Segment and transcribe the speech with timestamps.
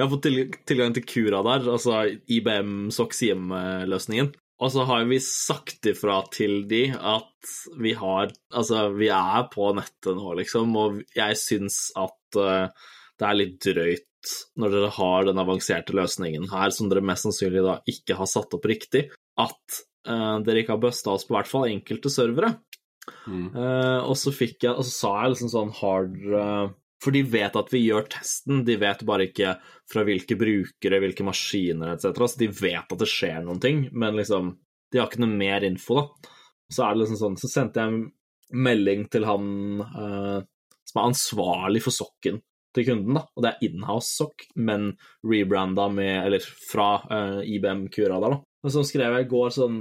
[0.00, 0.28] vi har fått
[0.64, 4.30] tilgang til Curadar, altså IBM Soxiem-løsningen.
[4.60, 9.68] Og så har vi sagt ifra til de at vi har Altså, vi er på
[9.76, 12.88] nettet nå, liksom, og jeg syns at uh,
[13.20, 17.64] det er litt drøyt når dere har den avanserte løsningen her, som dere mest sannsynlig
[17.64, 19.06] da ikke har satt opp riktig,
[19.36, 22.54] at uh, dere ikke har busta oss på hvert fall enkelte servere.
[23.28, 23.52] Mm.
[23.52, 26.16] Uh, og så fikk jeg, og så sa jeg liksom sånn hard
[27.00, 29.54] For de vet at vi gjør testen, de vet bare ikke
[29.88, 32.12] fra hvilke brukere, hvilke maskiner etc.
[32.28, 34.56] Så de vet at det skjer noen ting, men liksom
[34.90, 36.32] De har ikke noe mer info, da.
[36.70, 38.00] Så er det liksom sånn, så sendte jeg en
[38.66, 39.44] melding til han
[40.90, 42.40] som er ansvarlig for sokken
[42.74, 44.92] til kunden, da, og det er inhouse sokk, men
[45.26, 48.42] rebranda med Eller fra eh, IBM Curada, da.
[48.62, 49.80] Og så skrev jeg i går sånn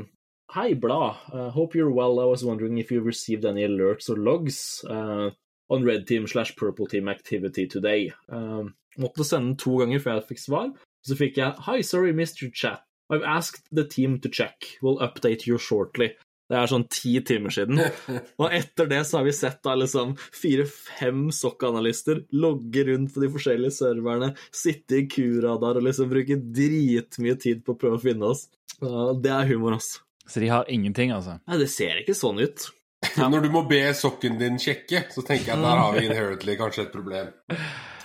[0.49, 1.19] Hei, blad.
[1.29, 2.19] Uh, hope you're well.
[2.19, 5.29] I was wondering if you received any alerts or logs uh,
[5.69, 8.11] on red team slash purple team activity today.
[8.31, 10.71] Uh, måtte sende den to ganger før jeg fikk svar.
[11.05, 12.83] Så fikk jeg Hi, sorry, your chat.
[13.09, 14.77] I've asked the team to check.
[14.81, 16.11] We'll update you shortly.
[16.49, 17.77] Det er sånn ti timer siden.
[18.41, 23.29] Og etter det så har vi sett da liksom fire-fem sokkanalyster logge rundt på de
[23.35, 28.33] forskjellige serverne, sitte i kuradar og liksom bruke dritmye tid på å prøve å finne
[28.33, 28.47] oss.
[28.79, 30.01] Det er humor, altså.
[30.29, 31.37] Så de har ingenting, altså?
[31.49, 32.69] Nei, det ser ikke sånn ut.
[33.15, 33.29] Ja.
[33.31, 36.55] Når du må be sokken din sjekke, så tenker jeg at der har vi inherently
[36.59, 37.31] kanskje et problem.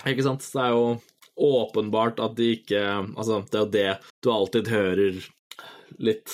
[0.07, 0.45] Ikke sant.
[0.45, 0.85] Det er jo
[1.35, 3.89] åpenbart at de ikke Altså, det er jo det
[4.23, 5.19] du alltid hører
[6.03, 6.31] litt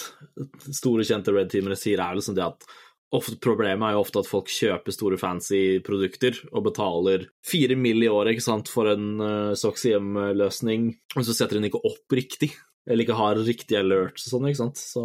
[0.73, 2.65] store, kjente red teamere sier, er liksom det at
[3.13, 8.03] ofte, problemet er jo ofte at folk kjøper store, fancy produkter og betaler fire mill.
[8.05, 12.53] i året for en uh, eh, SoxyM-løsning, og så setter hun ikke opp riktig.
[12.89, 14.81] Eller ikke har riktige alerts og sånn, ikke sant.
[14.81, 15.03] Så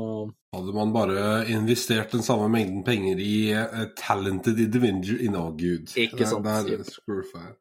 [0.56, 5.92] Hadde man bare investert den samme mengden penger i uh, talented individual in oh, gud.
[6.00, 6.46] Ikke sant.
[6.46, 7.56] Det er screwfire.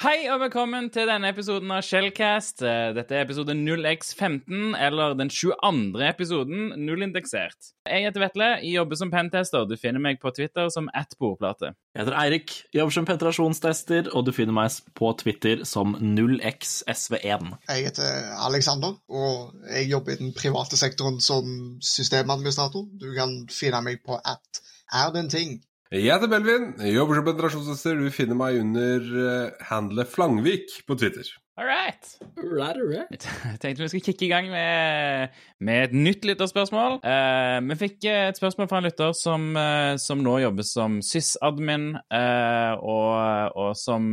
[0.00, 2.62] Hei og velkommen til denne episoden av Shellcast.
[2.64, 6.00] Eh, dette er episode 0x15, eller den 22.
[6.06, 7.74] episoden, nullindeksert.
[7.84, 9.66] Jeg heter Vetle, jeg jobber som pentester.
[9.68, 11.74] Du finner meg på Twitter som attbordplate.
[11.92, 17.52] Jeg heter Eirik, jobber som penetrasjonstester, og du finner meg på Twitter som 0xsv1.
[17.68, 22.88] Jeg heter Alexander, og jeg jobber i den private sektoren som systemadministrator.
[22.96, 24.64] Du kan finne meg på at
[24.96, 25.58] er det en ting.
[25.90, 27.96] Jeg heter Belvin, jobber som penetrasjonstester.
[27.98, 31.26] Du finner meg under uh, handlet Flangvik på Twitter.
[31.60, 32.18] All right.
[32.36, 33.24] right, right.
[33.44, 36.94] Jeg tenkte vi skulle kicke i gang med, med et nytt lytterspørsmål.
[37.04, 41.98] Uh, vi fikk et spørsmål fra en lytter som, uh, som nå jobber som sysadmin,
[42.00, 44.06] uh, og, og, som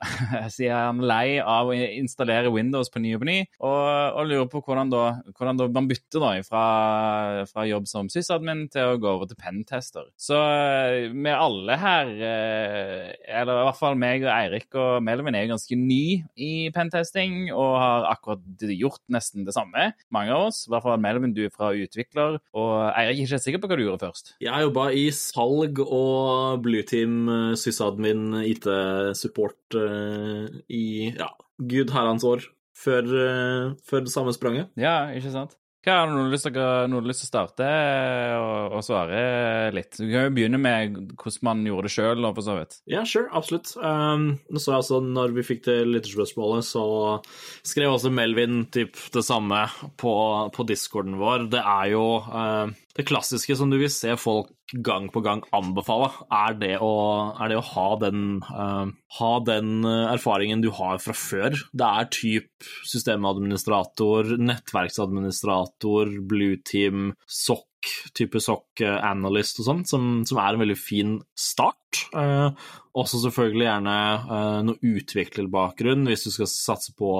[0.56, 3.78] sier han er lei av å installere Windows på ny og på ny, og,
[4.18, 5.04] og lurer på hvordan, da,
[5.38, 6.64] hvordan da man bytter da fra,
[7.52, 10.10] fra, jobb som sysadmin til å gå over til pentester.
[10.18, 10.42] Så
[11.14, 15.78] vi alle her, eller i hvert fall meg og Eirik og Melvin, er jo ganske
[15.78, 16.02] ny
[16.34, 19.90] i pentester pentesting og har akkurat gjort nesten det samme.
[20.14, 22.38] Mange av oss, i hvert fall Melvin, du er fra utvikler.
[22.56, 24.34] Og Eirik er ikke sikker på hva du gjorde først.
[24.44, 32.48] Jeg jobba i salg og Blueteam, eh, sysadmin, IT-support uh, i ja, gud herrens år.
[32.78, 34.70] Før, uh, før det samme spranget.
[34.78, 35.58] Ja, ikke sant?
[35.88, 37.66] Hva Har du lyst til, til å starte
[38.36, 39.20] og, og, svare
[39.72, 39.94] litt?
[39.96, 42.26] Du kan jo begynne med hvordan man gjorde det sjøl.
[42.90, 43.72] Ja, sure, absolutt.
[43.80, 46.84] Um, så altså, når vi fikk det lytterspørsmålet, så
[47.64, 49.64] skrev også Melvin typ det samme
[49.96, 50.12] på,
[50.52, 51.48] på discorden vår.
[51.56, 54.50] Det er jo uh, det klassiske som du vil se folk
[54.84, 56.90] gang på gang anbefale, er det å,
[57.38, 61.54] er det å ha, den, uh, ha, den, erfaringen du har fra før.
[61.70, 67.64] Det er typ systemadministrator, nettverksadministrator, Blue Team, SOC,
[68.18, 72.02] type SOC analyst og sånn, som, som, er en veldig fin start.
[72.10, 72.50] Uh,
[72.98, 77.14] også selvfølgelig gjerne uh, noe utviklerbakgrunn hvis du skal satse på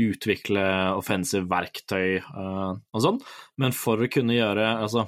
[0.00, 0.64] utvikle
[0.96, 3.20] offensive verktøy uh, og sånn,
[3.62, 5.06] men for å kunne gjøre altså,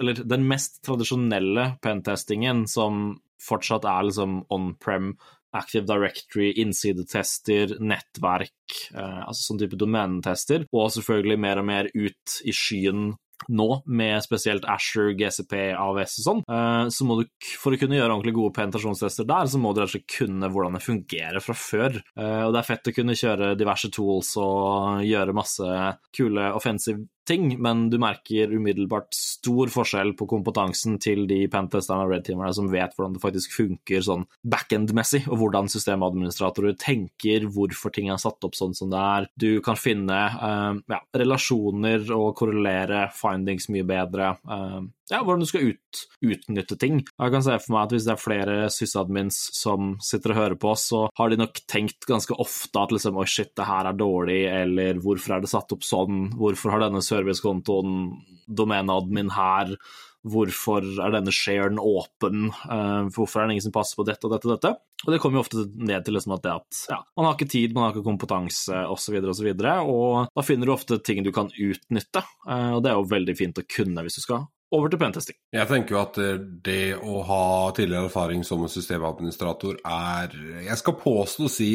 [0.00, 5.12] eller, den mest tradisjonelle pentestingen, som fortsatt er liksom on-prem,
[5.56, 12.38] Active Directory, innsidetester, nettverk, uh, altså sånn type domenetester, og selvfølgelig mer og mer ut
[12.44, 13.14] i skyen
[13.48, 17.26] nå, med spesielt Asher, GCP, AVS og sånn, eh, så må du,
[17.60, 20.50] for å kunne gjøre ordentlig gode penetrasjonstester der, så må du rett og slett kunne
[20.52, 22.00] hvordan det fungerer fra før.
[22.18, 25.78] Eh, og det er fett å kunne kjøre diverse tools og gjøre masse
[26.14, 32.12] kule offensive ting, men du merker umiddelbart stor forskjell på kompetansen til de pentesterne og
[32.14, 38.10] red-teamerne som vet hvordan det faktisk funker sånn backend-messig, og hvordan systemadministratorer tenker, hvorfor ting
[38.12, 39.28] er satt opp sånn som det er.
[39.38, 44.34] Du kan finne uh, ja, relasjoner og korrelere findings mye bedre.
[44.48, 47.00] Uh, ja, hvordan du skal ut, utnytte ting.
[47.04, 50.58] Jeg kan se for meg at hvis det er flere sysadmins som sitter og hører
[50.60, 53.96] på, så har de nok tenkt ganske ofte at liksom oi, shit, det her er
[53.96, 58.04] dårlig, eller hvorfor er det satt opp sånn, hvorfor har denne servicekontoen
[58.48, 59.72] domeneadmin her?
[60.28, 62.50] Hvorfor er denne sharen åpen?
[62.66, 64.72] Uh, hvorfor er det ingen som passer på dette og dette og dette?
[65.06, 67.52] Og det kommer jo ofte ned til liksom at, det at ja, man har ikke
[67.54, 71.22] tid, man har ikke kompetanse osv., og, så videre, og da finner du ofte ting
[71.24, 74.48] du kan utnytte, uh, og det er jo veldig fint å kunne hvis du skal
[74.74, 75.36] over til pentesting.
[75.54, 76.18] Jeg tenker jo at
[76.64, 77.44] det å ha
[77.76, 80.34] tidligere erfaring som en systemadministrator er,
[80.66, 81.70] jeg skal påstå å si,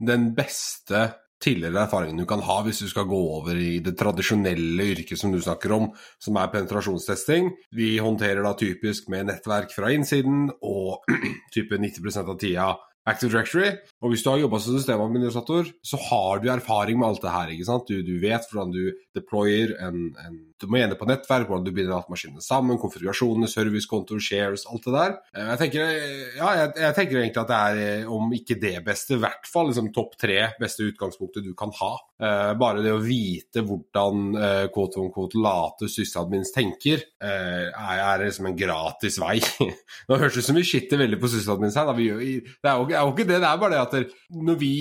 [0.00, 1.10] den beste
[1.40, 5.32] tidligere erfaringen du kan ha hvis du skal gå over i det tradisjonelle yrket som
[5.32, 5.88] du snakker om,
[6.20, 7.50] som er penetrasjonstesting.
[7.76, 11.08] Vi håndterer da typisk med nettverk fra innsiden, og
[11.54, 12.70] type 90% av tida
[13.08, 13.72] Active Directory.
[14.04, 17.52] Og hvis du har jobba som systemadministrator, så har du erfaring med alt det her.
[17.54, 17.88] ikke sant?
[17.88, 18.82] Du, du vet hvordan du
[19.16, 24.86] deployer en, en domene på nettverk, hvordan du binder maskinene sammen, konfigurasjonene, servicekontor, shares, alt
[24.86, 25.16] det der.
[25.34, 25.94] Eh, jeg tenker,
[26.36, 29.50] ja, jeg, jeg tenker egentlig at det er, eh, om ikke det beste, i hvert
[29.50, 31.92] fall liksom, topp tre beste utgangspunktet du kan ha.
[32.20, 37.96] Uh, bare det å vite hvordan uh, quote on quote late sysadmins tenker, uh, er,
[37.96, 39.38] er liksom en gratis vei.
[40.08, 41.88] Nå høres det ut som vi skitter veldig på sysadmins her.
[41.96, 44.74] Vi, det er jo, er jo, ikke det, det er bare det at når vi,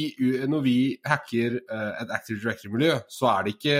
[0.51, 0.75] når vi
[1.07, 3.79] hacker et Active Directory-miljø, så er det ikke,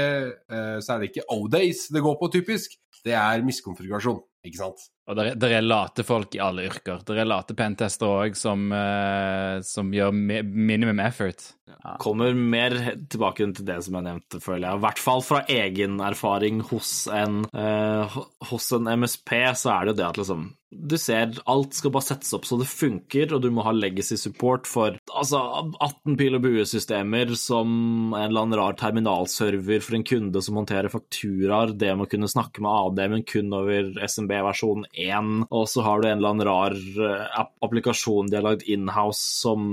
[0.80, 4.88] så er det ikke O-days det går på, typisk, det er miskonfigurasjon, ikke sant?
[5.10, 7.00] Og det er, er late folk i alle yrker.
[7.06, 11.48] Det er late pentester òg som, uh, som, gjør minimum effort.
[11.72, 11.96] Ja.
[12.02, 12.76] Kommer mer
[13.10, 14.78] tilbake til det som jeg nevnte, føler jeg.
[14.78, 18.20] I hvert fall fra egen erfaring hos en, uh,
[18.52, 22.06] hos en MSP, så er det jo det at liksom du ser alt skal bare
[22.06, 25.42] settes opp så det funker, og du må ha legacy support for altså
[25.82, 30.94] 18 pil og bue-systemer som en eller annen rar terminalserver for en kunde som håndterer
[30.94, 35.66] fakturaer, det med å kunne snakke med AD, men kun over SMB versjon 1, og
[35.72, 39.70] så har du en eller annen rar eh, applikasjon de har lagd inhouse som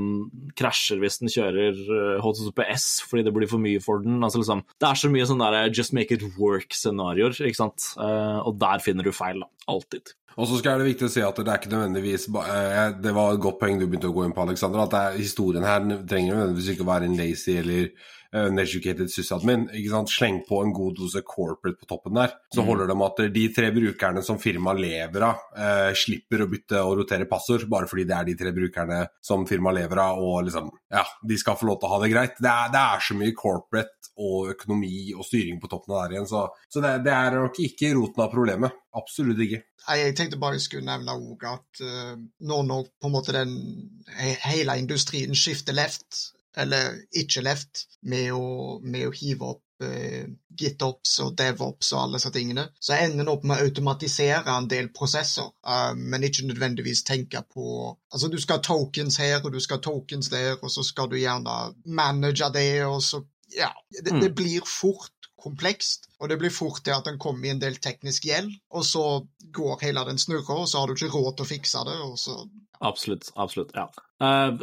[0.57, 1.81] krasjer hvis den kjører
[2.25, 4.23] HTTPS eh, fordi det blir for mye for den.
[4.25, 8.39] Altså liksom, det er så mye sånn der just make it work-scenarioer, ikke sant, eh,
[8.41, 9.53] og der finner du feil, da.
[9.67, 10.17] Alltid.
[10.37, 13.33] Og så skal det viktig å si at det er ikke nødvendigvis eh, Det var
[13.33, 14.85] et godt poeng du begynte å gå inn på, Alexander.
[14.85, 17.89] At er, historien her trenger nødvendigvis ikke å være en lazy eller
[18.37, 19.67] uneducated sysadmin.
[19.73, 20.13] ikke sant?
[20.13, 22.35] Sleng på en god dose corporate på toppen der.
[22.53, 22.69] Så mm.
[22.69, 26.83] holder det med at de tre brukerne som firmaet lever av, eh, slipper å bytte
[26.83, 30.45] og rotere passord, bare fordi det er de tre brukerne som firmaet lever av, og
[30.49, 32.37] liksom Ja, de skal få lov til å ha det greit.
[32.39, 36.17] Det er, det er så mye corporate og økonomi og styring på toppen av der
[36.17, 38.79] igjen, så, så det, det er nok ikke roten av problemet.
[38.97, 39.61] Absolutt ikke.
[39.87, 43.37] Nei, Jeg tenkte bare jeg skulle nevne òg at uh, nå når på en måte
[43.37, 43.53] den
[44.17, 50.25] hele industrien skifter left, eller ikke left, med å, med å hive opp uh,
[50.57, 54.69] GitOps og DevOps og alle disse tingene, så ender en opp med å automatisere en
[54.71, 59.53] del prosesser, uh, men ikke nødvendigvis tenke på Altså, du skal ha tokens her, og
[59.53, 63.21] du skal ha tokens der, og så skal du gjerne manage det, og så
[63.55, 63.71] Ja.
[63.91, 64.21] Det, mm.
[64.25, 65.13] det blir fort
[65.47, 68.87] komplekst, og det blir fort til at den kommer i en del teknisk gjeld, og
[68.89, 69.05] så
[69.55, 72.17] går hele den snurra, og så har du ikke råd til å fikse det, og
[72.21, 72.41] så
[72.85, 73.31] Absolutt.
[73.37, 73.87] absolutt, ja.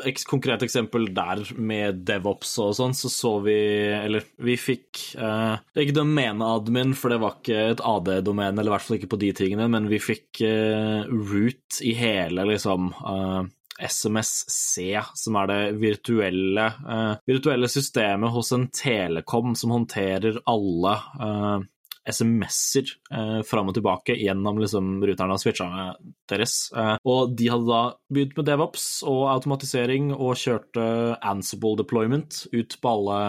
[0.06, 3.56] Et konkret eksempel der med DevOps og sånn, så så vi
[3.94, 8.86] Eller vi fikk er ikke domeneadmin, for det var ikke et AD-domene, eller i hvert
[8.86, 13.43] fall ikke på de tingene, men vi fikk uh, root i hele liksom uh,
[13.82, 21.63] SMSC, som er det virtuelle, uh, virtuelle systemet hos en telekom som håndterer alle uh,
[22.03, 25.86] SMS-er eh, fram og tilbake gjennom liksom, ruterne og switchene
[26.30, 26.56] deres.
[26.75, 30.86] Eh, og de hadde da begynt med DevOps og automatisering og kjørte
[31.24, 33.22] Ansible deployment ut på alle,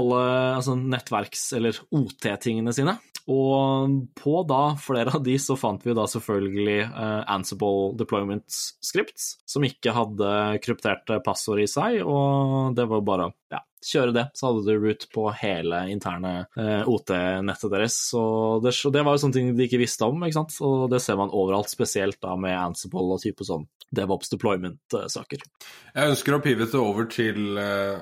[0.00, 0.24] alle
[0.56, 2.98] altså, nettverks- eller OT-tingene sine.
[3.28, 9.34] Og på da flere av de så fant vi da selvfølgelig uh, Ansible deployment scripts,
[9.44, 10.30] som ikke hadde
[10.64, 15.04] krypterte passord i seg, og det var bare ja, kjøre det, så hadde du root
[15.12, 17.98] på hele interne uh, OT-nettet deres.
[18.08, 18.22] Så
[18.64, 20.56] det, det, var jo sånne ting de ikke visste om, ikke sant?
[20.64, 25.44] og det ser man overalt, spesielt da med Ansible og type sånn DevOps deployment-saker.
[25.92, 28.00] Jeg ønsker å pivote over til uh,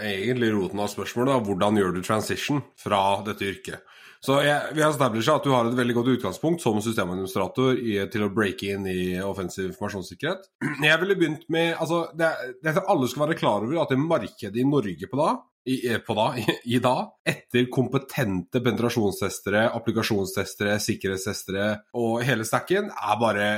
[0.00, 1.40] egentlig roten av spørsmålet, da.
[1.44, 3.88] hvordan gjør du transition fra dette yrket?
[4.22, 8.28] Så jeg, har establisha at du har et veldig godt utgangspunkt som systemadministrator i, til
[8.28, 10.46] å breake inn i offensiv informasjonssikkerhet.
[10.86, 12.30] Jeg ville begynt med altså, det,
[12.62, 15.32] det, Alle skal være klar over at det markedet i Norge på da
[15.66, 15.76] i,
[16.06, 23.48] på da, i, i dag, etter kompetente penetrasjonstestere, applikasjonstestere, sikkerhetstestere og hele stacken, er bare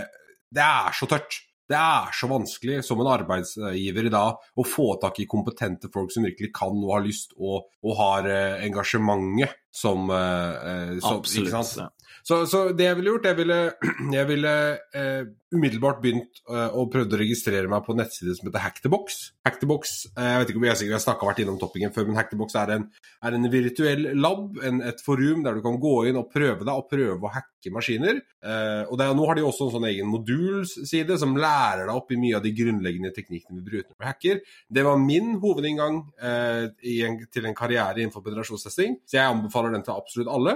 [0.54, 1.43] Det er så tørt.
[1.70, 6.12] Det er så vanskelig som en arbeidsgiver i dag å få tak i kompetente folk
[6.12, 12.04] som virkelig kan og har lyst og, og har eh, engasjementet som, eh, som Absolutt.
[12.24, 13.58] Så, så det jeg ville gjort, jeg ville,
[14.18, 14.54] jeg ville
[14.96, 19.20] eh, umiddelbart begynt uh, å prøve å registrere meg på en nettside som heter Hackthebox.
[19.46, 22.18] Hackthebox, uh, jeg vet ikke om jeg, jeg har snakket, vært innom toppingen før, men
[22.18, 22.86] Hackthebox er en,
[23.24, 26.74] er en virtuell lab, en, et forum der du kan gå inn og prøve deg,
[26.74, 28.20] og prøve å hacke maskiner.
[28.44, 32.12] Uh, og det, nå har de også en sånn egen modulside som lærer deg opp
[32.12, 34.42] i mye av de grunnleggende teknikkene vi bruker når vi hacker.
[34.74, 36.66] Det var min hovedinngang eh,
[37.04, 40.54] en, til en karriere innenfor penetrasjonstesting, så jeg anbefaler den til absolutt alle.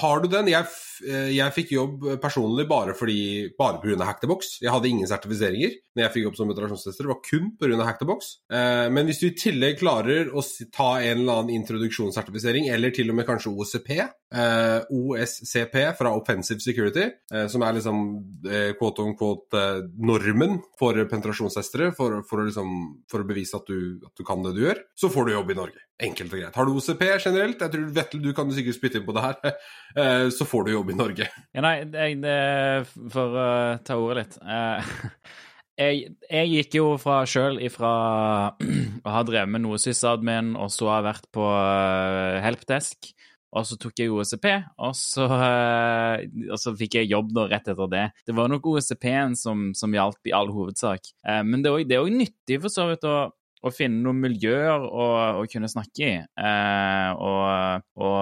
[0.00, 0.50] Har du den?
[0.52, 0.66] Jeg,
[1.34, 4.28] jeg, fikk jobb personlig bare fordi bare pga.
[4.30, 4.56] Box.
[4.62, 7.06] Jeg hadde ingen sertifiseringer når jeg fikk jobb som moderasjonstester.
[7.06, 7.78] Det var kun pga.
[7.86, 8.30] Hackthebox.
[8.52, 13.12] Eh, men hvis du i tillegg klarer å ta en eller annen introduksjonssertifisering, eller til
[13.12, 13.54] og med kanskje
[14.30, 17.08] OSCP, OSCP fra Offensive Security,
[17.50, 18.02] som er liksom
[18.78, 19.62] quote on quote
[19.98, 22.76] normen for penetrasjonstestere for, for, å liksom,
[23.10, 25.50] for, å bevise at du, at du kan det du gjør, så får du jobb
[25.50, 25.82] i Norge.
[26.00, 26.56] Enkelt og greit.
[26.56, 29.38] Har du OCP generelt, jeg tror Vetle du kan sikkert spytte inn på det her,
[30.00, 31.28] eh, så får du jobb i Norge.
[31.52, 34.96] Ja, nei, jeg, for å uh, ta ordet litt uh,
[35.82, 37.92] jeg, jeg, gikk jo fra sjøl ifra
[39.06, 41.48] å ha drevet med noe sysadmin, og så har jeg vært på
[42.46, 43.12] helpdesk.
[43.50, 44.46] Og så tok jeg OSCP,
[44.78, 48.04] og så, og så fikk jeg jobb da rett etter det.
[48.28, 51.10] Det var nok OSCP-en som, som hjalp i all hovedsak.
[51.26, 53.16] Men det er òg nyttig for så vidt å
[53.60, 55.06] å finne noen miljøer å,
[55.40, 56.12] å kunne snakke i.
[56.24, 58.20] Eh, og, og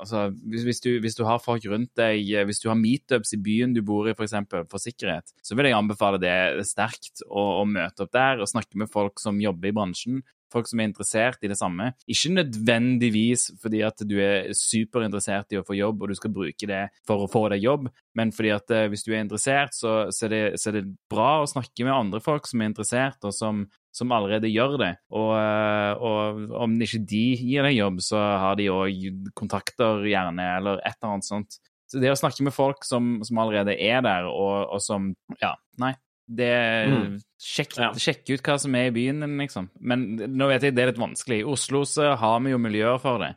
[0.00, 3.40] altså, hvis, hvis, du, hvis, du, har folk rundt deg, hvis du har meetups i
[3.42, 4.18] byen du bor i f.eks.
[4.18, 6.34] For, eksempel, for sikkerhet, så vil jeg anbefale det
[6.66, 10.68] sterkt å, å møte opp der og snakke med folk som jobber i bransjen folk
[10.70, 11.90] som er interessert i det samme.
[12.10, 16.68] Ikke nødvendigvis fordi at du er superinteressert i å få jobb og du skal bruke
[16.68, 20.06] det for å få deg jobb, men fordi at eh, hvis du er interessert, så,
[20.14, 23.18] så, er det, så, er det, bra å snakke med andre folk som er interessert,
[23.26, 24.92] og som, som allerede gjør det.
[25.12, 30.50] Og, eh, og, om ikke de gir deg jobb, så har de òg kontakter, gjerne,
[30.60, 31.60] eller et eller annet sånt.
[31.86, 35.12] Så det å snakke med folk som, som allerede er der, og, og som
[35.42, 35.94] Ja, nei.
[36.26, 36.54] Det
[36.90, 37.12] mm.
[37.38, 37.92] sjekk, ja.
[38.02, 39.68] sjekk, ut hva som er i byen din, liksom.
[39.78, 41.42] Men nå vet jeg det er litt vanskelig.
[41.42, 43.34] I Oslo så har vi jo miljøer for det.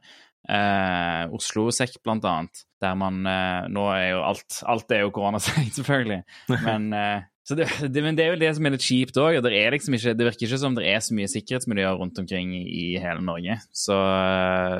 [0.50, 5.12] Eh, Oslo Sekk, blant annet, der man eh, Nå er jo alt Alt er jo
[5.14, 6.24] koronasekk, selvfølgelig,
[6.66, 9.40] men eh, det, det, men det er jo det som er litt kjipt òg.
[9.46, 13.24] Det, liksom det virker ikke som det er så mye sikkerhetsmiljøer rundt omkring i hele
[13.26, 13.60] Norge.
[13.72, 13.96] Så,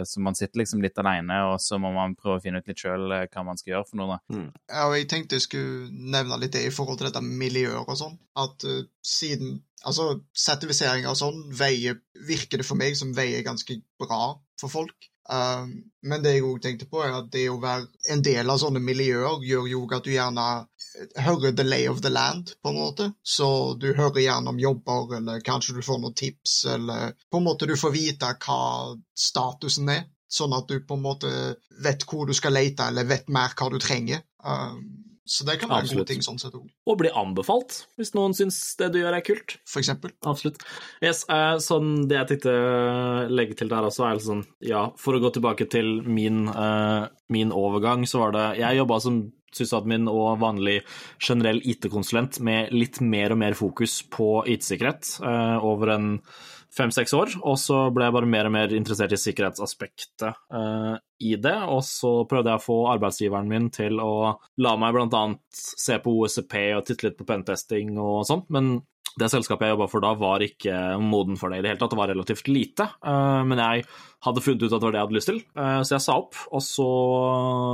[0.10, 2.84] så, man sitter liksom litt alene, og så må man prøve å finne ut litt
[2.84, 4.18] sjøl eh, hva man skal gjøre for noe.
[4.18, 4.36] da.
[4.36, 4.50] Mm.
[4.68, 8.00] Ja, og Jeg tenkte jeg skulle nevne litt det i forhold til dette miljøet og
[8.00, 8.20] sånn.
[8.40, 13.78] At uh, siden Altså, sertifiseringer og sånn veier, virker det for meg som veier ganske
[14.02, 15.08] bra for folk.
[15.30, 15.70] Uh,
[16.04, 18.82] men det jeg òg tenkte på, er at det å være en del av sånne
[18.84, 20.48] miljøer gjør jo at du gjerne
[21.18, 23.12] hører the lay of the land, på en måte.
[23.24, 27.48] Så du hører gjerne om jobber, eller kanskje du får noen tips, eller på en
[27.48, 28.62] måte du får vite hva
[29.18, 30.08] statusen er.
[30.30, 31.30] Sånn at du på en måte
[31.82, 34.22] vet hvor du skal lete, eller vet mer hva du trenger.
[34.46, 34.84] Um,
[35.30, 35.94] så det kan være Absolutt.
[35.94, 36.70] en god ting sånn sett òg.
[36.90, 39.60] Og bli anbefalt, hvis noen syns det du gjør er kult.
[39.70, 40.14] For eksempel.
[40.26, 40.62] Absolutt.
[41.06, 45.18] Yes, uh, sånn det jeg tenkte å legge til der også, er sånn Ja, for
[45.18, 49.22] å gå tilbake til min, uh, min overgang, så var det Jeg jobba som
[49.56, 50.80] sysadmin og vanlig
[51.18, 56.10] generell IT-konsulent med litt mer og mer fokus på IT-sikkerhet uh, over en
[56.76, 61.34] fem-seks år, og så ble jeg bare mer og mer interessert i sikkerhetsaspektet uh, i
[61.42, 61.56] det.
[61.74, 65.24] Og så prøvde jeg å få arbeidsgiveren min til å la meg bl.a.
[65.50, 68.78] se på OSCP og titte litt på pentesting og sånt, men
[69.20, 71.92] det selskapet jeg jobba for da, var ikke moden for det i det hele tatt.
[71.94, 73.86] Det var relativt lite, uh, men jeg
[74.26, 76.18] hadde funnet ut at det var det jeg hadde lyst til, uh, så jeg sa
[76.22, 76.38] opp.
[76.56, 76.88] Og så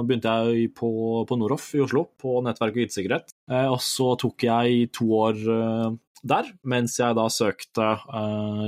[0.07, 0.89] begynte jeg på,
[1.27, 3.35] på Noroff i Oslo, på nettverk og IT-sikkerhet.
[3.69, 5.43] Og så tok jeg to år
[6.25, 7.91] der, mens jeg da søkte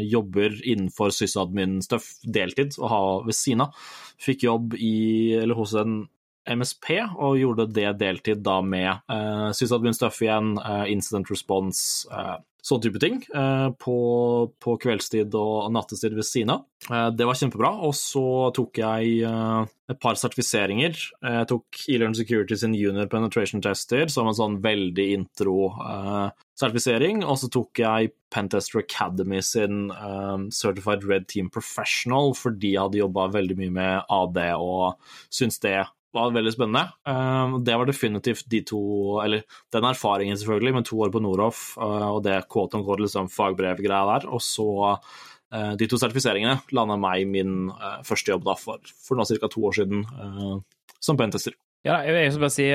[0.05, 3.87] jobber innenfor sysadmin-stuff deltid å ha ved siden av.
[4.21, 6.03] Fikk jobb i, eller hos en
[6.47, 12.37] MSP og gjorde det deltid da med uh, sysadmin-stuff igjen, uh, incident response, uh,
[12.67, 13.97] sånn type ting, uh, på,
[14.63, 16.61] på, kveldstid og nattestid ved siden av.
[17.17, 17.71] Det var kjempebra.
[17.87, 20.93] Og så tok jeg et par sertifiseringer.
[21.23, 27.47] Jeg tok E-Learn Security sin Junior Penetration Tester som en sånn veldig intro-sertifisering, og så
[27.51, 33.57] tok jeg Pentester Academy sin um, Certified Red Team Professional fordi jeg hadde jobba veldig
[33.59, 34.97] mye med AD og
[35.33, 35.77] syntes det
[36.17, 36.83] var veldig spennende.
[37.07, 38.81] Uh, det var definitivt de to,
[39.23, 43.05] eller den erfaringen selvfølgelig, med to år på Noroff uh, og det quote on quote
[43.05, 44.27] liksom fagbrevgreia der.
[44.33, 47.69] Og så uh, de to sertifiseringene landa meg min
[48.07, 49.51] første jobb da for, for nå ca.
[49.53, 50.03] to år siden
[50.99, 51.55] som pentester.
[51.85, 52.65] Ja, jeg vil bare si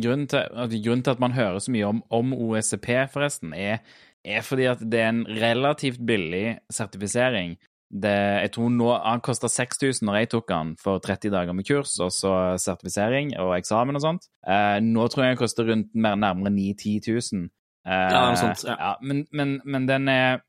[0.00, 0.46] grunnen til,
[0.80, 3.82] grunnen til, at man hører så mye om, om OSCP, forresten, er,
[4.24, 7.58] er fordi at det er en relativt billig sertifisering
[7.92, 11.66] det, jeg tror nå, Han kosta 6000 når jeg tok han for 30 dager med
[11.68, 14.28] kurs og så sertifisering og eksamen og sånt.
[14.48, 17.50] Eh, nå tror jeg han koster rundt mer nærmere 9000-10 000.
[17.84, 18.78] Eh, Ja, noe sånt, ja.
[18.78, 20.40] ja, men, men, men den er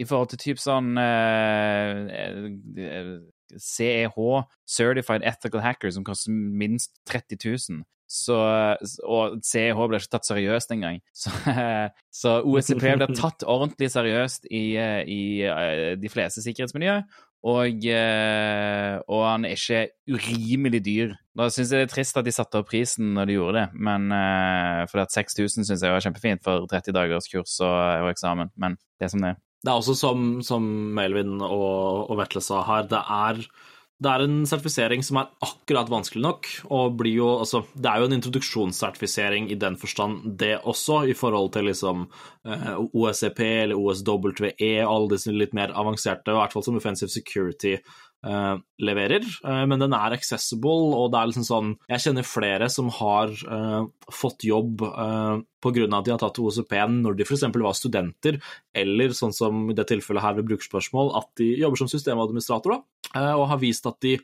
[0.00, 3.12] I forhold til typ sånn eh, eh,
[3.60, 4.16] CEH,
[4.68, 8.38] Certified Ethical Hacker, som koster minst 30 000 så,
[9.04, 11.00] og CEH ble ikke tatt seriøst engang.
[11.12, 11.32] Så,
[12.22, 17.04] så OSCP blir tatt ordentlig seriøst i, eh, i eh, de fleste sikkerhetsmiljøer.
[17.48, 21.12] Og, eh, og han er ikke urimelig dyr.
[21.38, 23.66] Da syns jeg det er trist at de satte opp prisen når de gjorde det,
[23.78, 24.08] men
[24.90, 28.74] for at 6000 syns jeg var kjempefint for 30 dagers kurs og, og eksamen, men
[28.98, 29.38] det er som det er.
[29.62, 33.40] Det er også som, som Melvin og, og Vetle sa her, det er,
[33.98, 36.48] det er en sertifisering som er akkurat vanskelig nok.
[36.70, 41.52] og jo, altså, Det er jo en introduksjonssertifisering i den forstand, det også, i forhold
[41.52, 42.06] til liksom
[42.46, 47.76] eh, OSCP eller OSWE, alle disse litt mer avanserte, i hvert fall som Offensive Security
[48.26, 49.24] eh, leverer.
[49.44, 53.32] uh, men den er accessible, og det er liksom sånn Jeg kjenner flere som har
[53.50, 55.86] uh, fått jobb uh, pga.
[55.86, 57.46] at de har tatt OSCP-en når de f.eks.
[57.54, 58.40] var studenter,
[58.74, 62.82] eller sånn som i det tilfellet her ved brukerspørsmål, at de jobber som systemadministrator da,
[63.34, 64.18] og har vist at de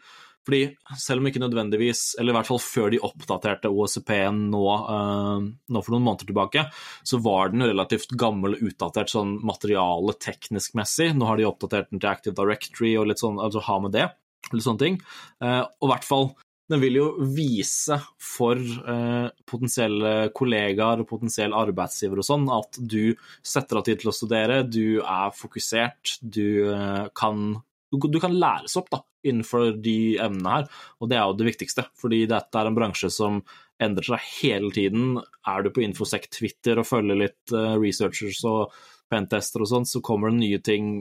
[0.44, 0.62] fordi
[1.00, 4.62] selv om ikke nødvendigvis, eller i hvert fall før de oppdaterte OSP-en nå,
[4.94, 6.66] eh, nå for noen måneder tilbake,
[7.02, 11.12] så var den relativt gammel og utdatert sånn materiale teknisk messig.
[11.16, 14.10] Nå har de oppdatert den til Active Directory og litt sånn, altså ha med det,
[14.52, 15.00] litt sånne ting.
[15.40, 16.30] Eh, og i hvert fall,
[16.72, 23.14] den vil jo vise for eh, potensielle kollegaer og potensielle arbeidsgiver og sånn at du
[23.44, 27.58] setter av tid til å studere, du er fokusert, du eh, kan
[27.94, 30.66] du, du kan læres opp da, innenfor de emnene her,
[31.00, 31.86] og det er jo det viktigste.
[32.00, 33.40] Fordi dette er en bransje som
[33.82, 35.16] endrer seg hele tiden.
[35.50, 38.74] Er du på Infosec Twitter og følger litt uh, researchers og
[39.12, 40.94] pentester og sånn, så kommer det nye ting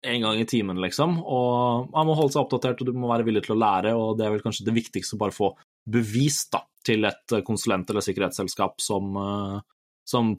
[0.00, 1.18] en gang i timen, liksom.
[1.20, 4.14] Og man må holde seg oppdatert, og du må være villig til å lære, og
[4.16, 5.50] det er vel kanskje det viktigste å bare få
[5.90, 9.58] bevist da, til et konsulent- eller sikkerhetsselskap som, uh,
[10.08, 10.32] som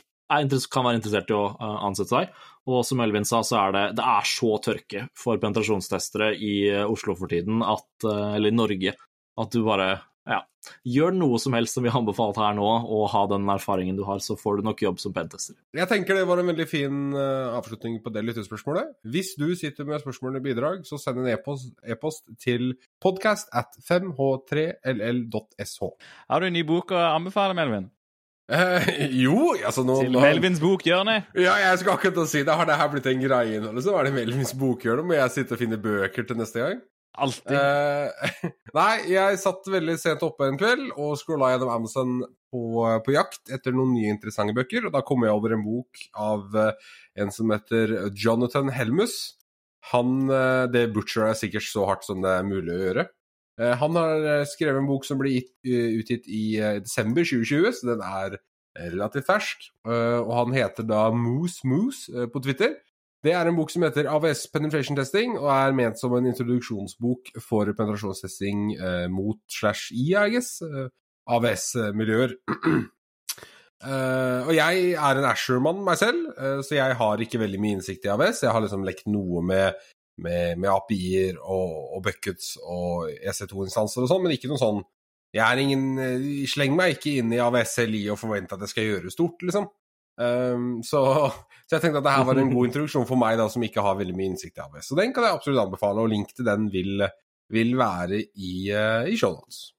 [0.71, 2.29] kan være interessert i å uh, ansette seg.
[2.69, 6.85] Og som Elvin sa, så er det, det er så tørke for penetrasjonstestere i uh,
[6.91, 8.91] Oslo for tiden, at, uh, eller i Norge,
[9.41, 9.89] at du bare
[10.29, 10.39] ja,
[10.85, 14.03] gjør noe som helst som vi har anbefalt her nå, og ha den erfaringen du
[14.05, 15.55] har, så får du nok jobb som pentester.
[15.73, 18.85] Jeg tenker det var en veldig fin avslutning på det lyttespørsmålet.
[19.01, 23.73] Hvis du sitter med spørsmål eller bidrag, så send en e-post e til podcast at
[23.89, 25.79] 5h3ll.sh.
[26.29, 27.89] Har du en ny bok å anbefale, Melvin?
[28.51, 28.87] Eh,
[29.23, 31.17] jo, altså nå Til Melvins bokhjørne?
[31.37, 32.55] Ja, jeg skal akkurat å si det.
[32.57, 33.91] Har det her blitt en greie nå, liksom?
[33.91, 35.05] så er det Melvins bokhjørne?
[35.07, 36.81] Må jeg sitte og finne bøker til neste gang?
[37.21, 37.57] Alltid.
[37.57, 42.63] Eh, nei, jeg satt veldig sent oppe en kveld og scrolla gjennom Amazon på,
[43.05, 46.57] på jakt etter noen nye interessante bøker, og da kom jeg over en bok av
[46.59, 46.91] eh,
[47.23, 49.17] en som heter Jonathan Helmus.
[49.91, 53.07] Han eh, Det butcher jeg sikkert så hardt som det er mulig å gjøre.
[53.61, 56.45] Eh, han har eh, skrevet en bok som ble eh, utgitt i
[56.81, 58.39] desember 2020, så den er
[58.87, 59.65] relativt fersk.
[59.83, 62.77] Og han heter da Moose Moose på Twitter.
[63.21, 67.33] Det er en bok som heter AVS Penetration Testing, og er ment som en introduksjonsbok
[67.43, 68.71] for penetrasjonstesting
[69.11, 70.55] mot slash i, I guess,
[71.27, 72.37] AVS-miljøer.
[74.47, 76.31] Og jeg er en Asher-mann meg selv,
[76.63, 78.45] så jeg har ikke veldig mye innsikt i AVS.
[78.45, 79.83] Jeg har liksom lekt noe med,
[80.23, 84.81] med, med API-er og, og buckets og EC2-instanser og sånn, men ikke noe sånn
[85.31, 88.89] jeg er ingen, eh, Sleng meg ikke inn i AVS-LI og forvent at jeg skal
[88.89, 89.69] gjøre stort, liksom.
[90.21, 90.99] Um, så,
[91.65, 93.83] så jeg tenkte at det her var en god introduksjon for meg da, som ikke
[93.85, 94.91] har veldig mye innsikt i AVS.
[94.91, 97.05] Så den kan jeg absolutt anbefale, og link til den vil,
[97.55, 99.71] vil være i, uh, i shownotes.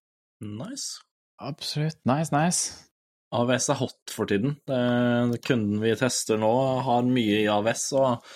[0.43, 1.05] Nice.
[1.43, 2.01] Absolutt.
[2.09, 2.89] Nice, nice.
[3.33, 4.57] AVS er hot for tiden.
[4.69, 6.53] Det, kunden vi tester nå,
[6.89, 7.87] har mye i AVS.
[8.01, 8.33] og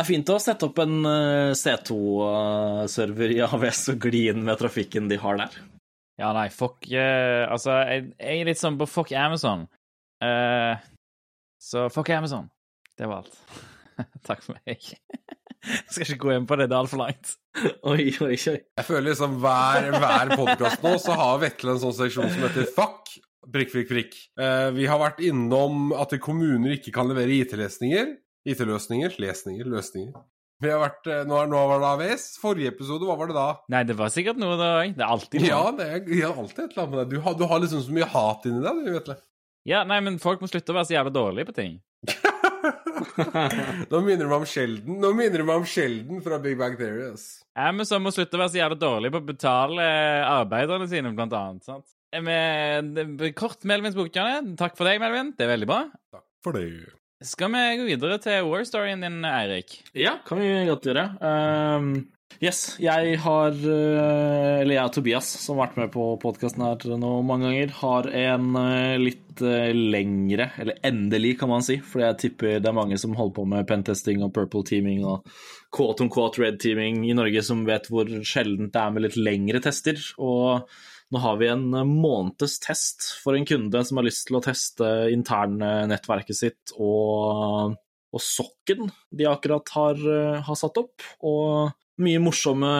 [0.00, 4.56] det er fint å sette opp en eh, C2-server i AVS og gli inn med
[4.56, 5.58] trafikken de har der.
[6.16, 9.66] Ja, nei, fuck uh, Altså, jeg, jeg er litt sånn på fuck Amazon.
[10.24, 10.80] Uh,
[11.60, 12.48] så fuck Amazon.
[12.96, 13.36] Det var alt.
[14.28, 14.88] Takk for meg.
[15.60, 17.34] Jeg skal ikke gå inn på det, det er altfor langt.
[17.90, 18.56] Oi, oi, oi.
[18.56, 22.70] Jeg føler liksom hver, hver podkast nå så har Vetle en sånn seksjon som heter
[22.72, 23.12] Fuck,
[23.52, 24.16] prikk, prikk, prikk.
[24.40, 28.14] Uh, vi har vært innom at kommuner ikke kan levere IT-løsninger.
[28.48, 30.14] IT-løsninger, lesninger, løsninger.
[30.60, 32.24] Vi har vært, eh, nå, er- nå var det AVS.
[32.40, 33.46] Forrige episode, hva var det da?
[33.72, 34.94] Nei, det var sikkert noe da òg.
[34.96, 35.48] Det er alltid noe.
[35.48, 37.08] Ja, det er, ja, alltid et eller annet med det.
[37.14, 39.16] Du har, du har liksom så mye hat inni deg, du, Vetle.
[39.68, 41.80] Ja, nei, men folk må slutte å være så jævla dårlige på ting.
[43.90, 46.76] Nå minner du meg om Sheldon Nå minner du meg om Sheldon fra Big Bang
[46.78, 47.10] Theory.
[47.12, 47.42] ass.
[47.56, 49.86] Amazon må slutte å være så jævla dårlige på å betale
[50.28, 51.64] arbeiderne sine, blant annet.
[51.64, 51.86] sant?
[52.20, 54.56] Med, kort Melvins bokhjørne.
[54.60, 55.32] Takk for deg, Melvin.
[55.38, 55.82] Det er veldig bra.
[56.12, 56.66] Takk for det.
[57.20, 59.74] Skal vi gå videre til war-storyen din, Eirik?
[59.92, 61.02] Ja, kan vi godt gjøre.
[61.20, 61.90] Um,
[62.40, 66.96] yes, jeg har uh, Eller jeg og Tobias, som har vært med på podkasten her
[66.96, 72.06] nå mange ganger, har en uh, litt uh, lengre Eller endelig, kan man si, for
[72.06, 75.28] jeg tipper det er mange som holder på med pentesting og purple teaming og
[75.76, 79.20] quote on quote red teaming i Norge, som vet hvor sjeldent det er med litt
[79.20, 80.00] lengre tester.
[80.16, 80.72] og
[81.10, 84.90] nå har vi en måneds test for en kunde som har lyst til å teste
[85.10, 87.74] internnettverket sitt og,
[88.14, 90.00] og sokken de akkurat har,
[90.46, 91.02] har, satt opp.
[91.26, 92.72] Og mye morsomme,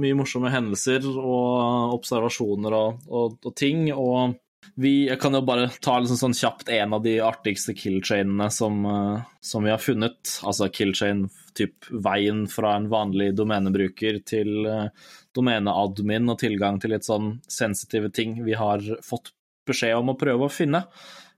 [0.00, 3.88] mye morsomme hendelser og observasjoner og, og, og ting.
[3.96, 4.36] Og
[4.76, 8.84] vi, jeg kan jo bare ta liksom sånn kjapt en av de artigste killchainene som,
[9.40, 10.36] som vi har funnet.
[10.44, 11.26] Altså killchain,
[11.58, 14.66] typ veien fra en vanlig domenebruker til
[15.36, 19.32] domeneadmin og tilgang til litt sånn sensitive ting vi har fått
[19.68, 20.84] beskjed om å prøve å finne.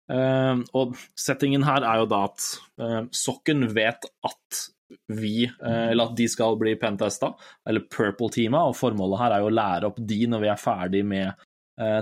[0.04, 2.46] Uh, og settingen her er jo da at
[2.82, 4.64] uh, sokken vet at
[5.10, 7.32] vi, eller at de skal bli pentesta,
[7.66, 11.00] eller purple-teama, og formålet her er jo å lære opp de når vi er ferdig
[11.08, 11.46] med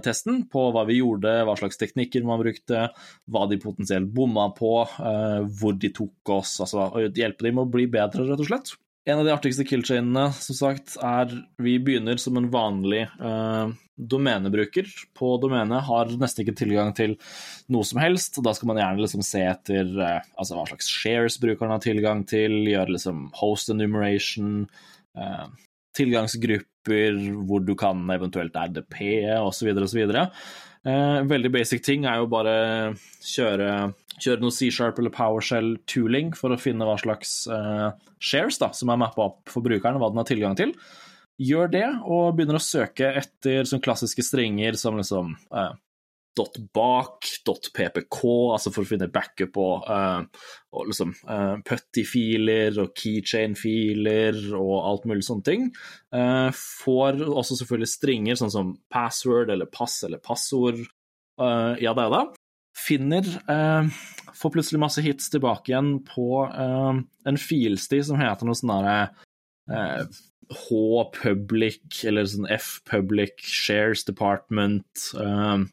[0.05, 2.87] testen, på hva vi gjorde, hva slags teknikker man brukte,
[3.33, 4.73] hva de potensielt bomma på,
[5.57, 8.75] hvor de tok oss, altså hjelpe dem med å bli bedre, rett og slett.
[9.05, 14.87] En av de artigste killchainene som sagt, er vi begynner som en vanlig eh, domenebruker.
[15.19, 17.17] På domenet har nesten ikke tilgang til
[17.75, 18.39] noe som helst.
[18.39, 21.83] og Da skal man gjerne liksom se etter eh, altså hva slags shares brukeren har
[21.83, 24.69] tilgang til, gjøre liksom host enumeration,
[25.19, 25.51] uh,
[26.83, 29.73] tilgangsgrupper, hvor du kan eventuelt RDP osv.
[29.83, 30.17] osv.
[30.85, 36.59] Eh, veldig basic ting er jo bare kjøre kjøre noe C-sharp eller PowerShell-tooling for å
[36.61, 37.91] finne hva slags eh,
[38.21, 40.75] shares da, som er mappa opp for brukeren, hva den har tilgang til.
[41.43, 45.73] Gjør det, og begynner å søke etter sånn klassiske stringer som liksom uh,
[46.39, 48.21] .bak, .ppk,
[48.55, 50.23] altså for å finne backup og, uh,
[50.73, 55.69] og liksom uh, putty-filer og keychain-filer og alt mulig sånne ting.
[56.15, 60.81] Uh, får også selvfølgelig stringer sånn som password eller pass eller passord.
[61.41, 62.25] Uh, ja det er det.
[62.77, 64.03] finner eh,
[64.37, 68.97] Får plutselig masse hits tilbake igjen på eh, en filsti som heter noe sånn derre
[69.71, 70.21] eh,
[70.53, 75.11] H-public, eller sånn F-public shares department.
[75.17, 75.65] Eh, eh,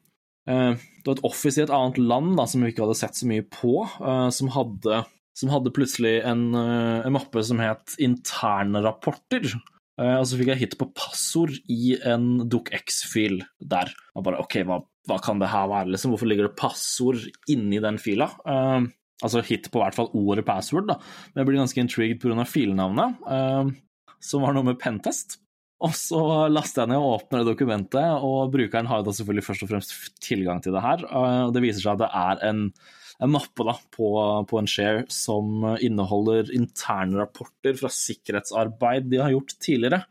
[0.50, 3.30] det var et office i et annet land da, som vi ikke hadde sett så
[3.30, 5.02] mye på, eh, som hadde,
[5.38, 9.46] som hadde plutselig en, en mappe som het interne rapporter.
[10.00, 13.92] Og så fikk jeg hit på passord i en docx-fil der.
[14.16, 14.78] Og bare OK, hva
[15.10, 16.14] hva kan det her være, liksom?
[16.14, 18.30] Hvorfor ligger det passord inni den fila?
[18.46, 18.90] Uh,
[19.24, 21.00] altså hit på hvert fall ordet password, da.
[21.32, 22.46] Men jeg blir ganske intrigued pga.
[22.48, 23.70] filnavnet, uh,
[24.24, 25.40] som var noe med pentest.
[25.80, 29.46] Og så laster jeg ned og åpner det dokumentet, og brukeren har jo da selvfølgelig
[29.48, 31.06] først og fremst tilgang til det her.
[31.08, 32.64] og det viser seg at det er en,
[33.24, 34.10] en mappe da, på,
[34.50, 40.04] på, en share som inneholder interne rapporter fra sikkerhetsarbeid de har gjort tidligere.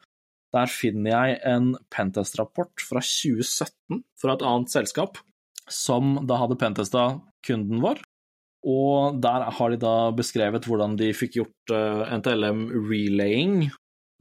[0.56, 5.20] Der finner jeg en Pentest-rapport fra 2017 fra et annet selskap,
[5.68, 7.02] som da hadde pentesta
[7.44, 8.00] kunden vår.
[8.64, 13.68] Og der har de da beskrevet hvordan de fikk gjort eh, NTLM relaying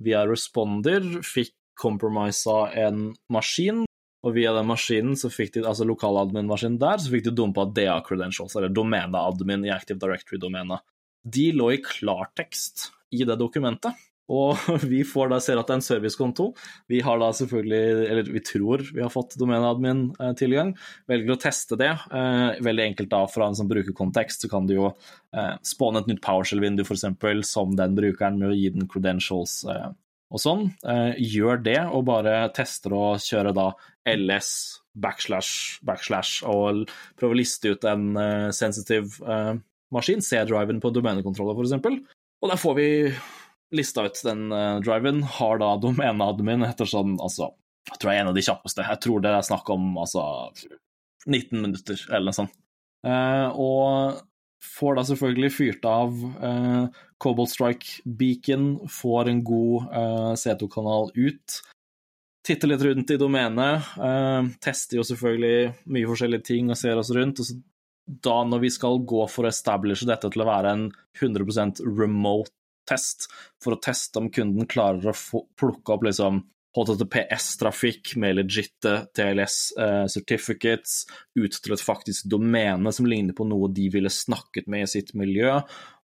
[0.04, 3.86] via responder, fikk compromisa en maskin,
[4.26, 8.00] og via den maskinen, så fikk de, altså lokaladmin-maskinen der, så fikk de dumpa DA
[8.06, 10.84] credentials, eller domeneadmin i Active Directory-domenet.
[11.28, 13.96] De lå i klartekst i det dokumentet.
[14.34, 14.60] Og
[14.92, 16.50] vi får da ser at det er en servicekonto.
[16.92, 20.74] Vi har da selvfølgelig, eller vi tror vi har fått domeneadmin-tilgang.
[21.10, 21.94] Velger å teste det.
[22.12, 26.12] Eh, veldig enkelt da fra en sånn brukerkontekst så kan du jo eh, spåne et
[26.12, 27.08] nytt PowerShell-vindu f.eks.
[27.48, 29.88] som den brukeren med å gi den credentials eh,
[30.28, 30.66] og sånn.
[31.24, 33.70] Gjør det, og bare tester å kjøre da
[34.12, 34.50] LS
[35.00, 38.10] backslash backslash og prøve å liste ut en
[38.52, 39.32] sensitive
[39.96, 42.04] maskin, C-driven på domenekontroller f.eks.
[42.44, 42.90] Og der får vi
[43.76, 47.52] lista ut den uh, driven, har da domeneadmin etter sånn, altså
[47.88, 48.84] Jeg tror jeg er en av de kjappeste.
[48.84, 50.24] Jeg tror det er snakk om altså
[51.28, 52.56] 19 minutter, eller noe sånt.
[53.06, 54.18] Uh, og
[54.64, 56.90] får da selvfølgelig fyrt av uh,
[57.22, 61.62] Cobalt Strike Beacon, får en god uh, C2-kanal ut.
[62.48, 63.88] Titter litt rundt i domenet,
[64.64, 67.42] tester jo selvfølgelig mye forskjellige ting og ser oss rundt.
[67.44, 67.58] og så
[68.08, 70.86] da når vi skal gå for å establishe dette til å være en
[71.20, 72.54] 100% remote
[72.88, 73.28] test
[73.64, 76.44] for å teste om kunden klarer å få, plukke opp liksom
[76.78, 83.88] HTTPS-trafikk med legitte TLS-certificates eh, ut til et faktisk domene som ligner på noe de
[83.94, 85.56] ville snakket med i sitt miljø,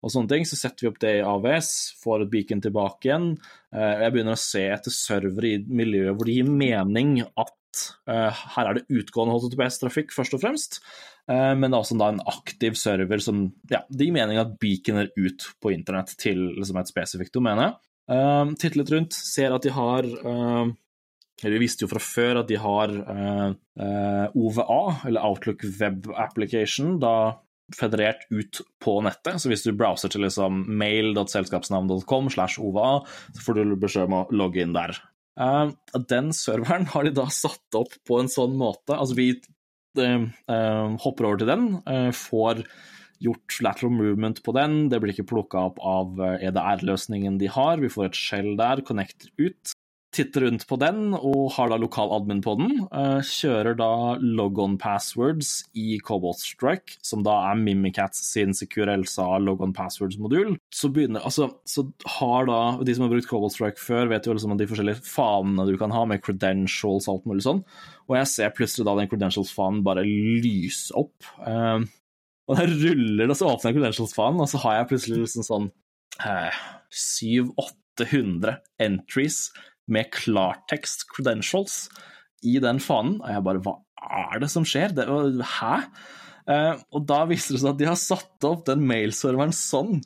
[0.04, 0.48] og sånne ting.
[0.50, 3.34] Så setter vi opp det i AVS, får et beacon tilbake igjen.
[3.76, 7.54] Eh, jeg begynner å se etter servere i miljøet hvor det gir mening at
[8.07, 10.79] her er det utgående HTTPS-trafikk, først og fremst,
[11.31, 15.12] uh, men det er også en aktiv server som ja, det gir mening at beaconer
[15.17, 17.73] ut på internett til liksom, et spesifikt domene.
[18.12, 20.09] Uh, titlet rundt, ser at de har
[21.43, 22.91] eller Vi visste jo fra før at de har
[24.31, 27.33] OVA, eller Outlook Web Application, da
[27.77, 29.41] federert ut på nettet.
[29.41, 33.01] Så hvis du browser til liksom mail.selskapsnavn.com slash OVA,
[33.33, 34.97] så får du beskjed om å logge inn der.
[35.39, 35.74] Uh,
[36.10, 38.96] den serveren har de da satt opp på en sånn måte.
[38.96, 39.30] Altså, vi
[40.00, 41.69] uh, uh, hopper over til den,
[42.17, 42.65] får
[43.24, 47.91] gjort lateral movement på den, det blir ikke plukka opp av EDR-løsningen de har, vi
[47.93, 49.72] får et skjell der, connecter ut
[50.13, 52.73] titter rundt på den og har da lokal admin på den.
[52.93, 53.89] Uh, kjører da
[54.21, 60.56] logon passwords i Cobalt Strike, som da er Mimikats sin Secure Elsa logon passwords-modul.
[60.73, 61.86] Så altså, så
[62.19, 65.67] har da De som har brukt Cobalt Strike før, vet jo liksom de forskjellige fanene
[65.69, 67.63] du kan ha med credentials og alt mulig sånn.
[68.10, 71.15] Og jeg ser plutselig da den credentials-fanen bare lyse opp.
[71.41, 71.84] Uh,
[72.49, 75.69] og da ruller det, så åpner jeg credentials-fanen, og så har jeg plutselig liksom sånn
[76.21, 79.45] uh, 700-800 entries
[79.91, 81.89] med klartekst credentials
[82.43, 83.22] i den fanen.
[83.22, 83.74] Og jeg bare Hva
[84.34, 84.89] er det som skjer?
[84.96, 85.06] Det,
[85.58, 85.76] hæ?
[86.43, 90.02] Uh, og da viser det seg at de har satt opp den mailserveren sånn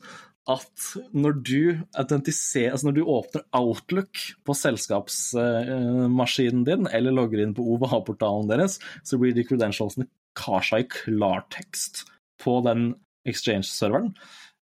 [0.48, 0.80] at
[1.18, 4.14] når du Altså når du åpner Outlook
[4.48, 10.80] på selskapsmaskinen uh, din, eller logger inn på OVH-portalen deres, så blir de credentialsene kasja
[10.84, 11.96] i klartekst
[12.44, 12.82] på den
[13.28, 14.10] exchange-serveren.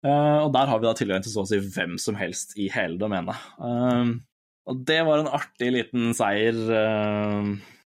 [0.05, 2.65] Uh, og der har vi da tilgang til så å si hvem som helst i
[2.73, 3.37] hele domenet.
[3.59, 4.05] Uh,
[4.65, 7.49] og det var en artig liten seier uh,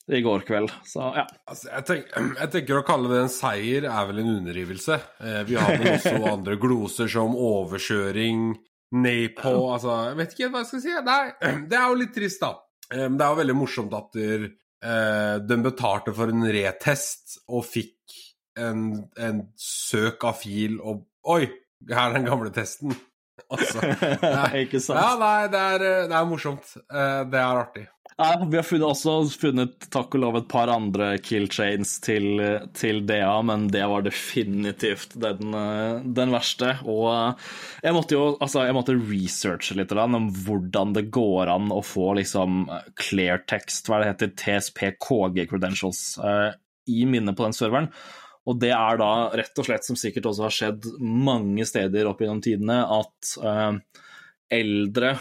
[0.08, 1.24] i går kveld, så ja.
[1.48, 4.98] Altså, jeg, tenker, jeg, tenker, å kalle det en seier er vel en underdrivelse.
[5.20, 8.50] Uh, vi har vel også andre gloser som overkjøring,
[8.88, 10.94] Napo Altså, jeg vet ikke hva jeg skal si.
[11.04, 11.20] Nei,
[11.70, 12.54] det er jo litt trist, da.
[12.88, 14.48] Um, det er jo veldig morsomt at der,
[14.84, 18.16] uh, den betalte for en retest og fikk
[18.58, 18.88] en,
[19.20, 21.42] en søk av fil og Oi,
[21.90, 22.94] her er den gamle testen.
[23.54, 23.80] Altså,
[24.22, 24.98] nei, ikke sant?
[24.98, 26.74] Ja, nei, det er, det er morsomt.
[26.88, 27.86] Eh, det er artig.
[28.18, 32.40] Nei, vi har funnet, også funnet takk og lov et par andre kill chains til,
[32.74, 35.54] til DA, men det var definitivt den,
[36.02, 36.72] den, verste.
[36.82, 37.38] Og
[37.84, 42.16] jeg måtte jo altså, jeg måtte researche litt om hvordan det går an å få
[42.18, 42.64] liksom
[42.98, 46.02] clear text, hva det heter, TSP KG credentials,
[46.90, 47.92] i minnet på den serveren.
[48.48, 52.22] Og det er da rett og slett, som sikkert også har skjedd mange steder opp
[52.22, 54.04] gjennom tidene, at eh,
[54.58, 55.18] eldre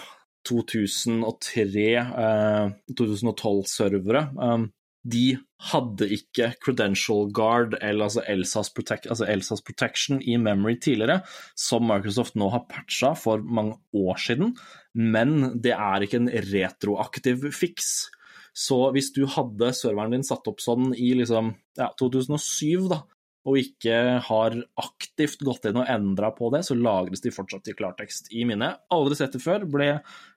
[0.47, 4.61] 2003, uh, 2012-servere eh,
[5.07, 5.25] de
[5.71, 11.21] hadde ikke Credential Guard eller altså Elsas, Protect, altså Elsas, Protection i memory tidligere,
[11.55, 14.53] som Microsoft nå har patcha for mange år siden,
[14.93, 18.09] men det er ikke en retroaktiv fiks.
[18.57, 23.03] Så hvis du hadde serveren din satt opp sånn i liksom, ja, 2007, da,
[23.47, 27.75] og ikke har aktivt gått inn og endra på det, så lagres de fortsatt i
[27.77, 28.81] klartekst i minnet.
[28.93, 29.89] Aldri sett det før, ble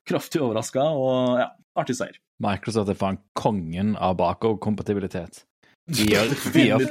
[0.07, 1.49] kraftig overraska, og ja,
[1.81, 2.19] artig seier.
[2.41, 5.43] Microsoft er faen kongen av bakoverkompatibilitet.
[5.91, 6.85] De gjør, de gjør,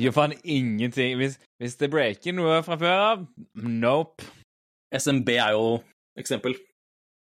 [0.00, 1.14] gjør faen ingenting.
[1.20, 3.26] Hvis, hvis, det breaker noe fra før av,
[3.62, 4.26] nope.
[4.94, 5.68] SMB er jo
[6.18, 6.56] eksempel.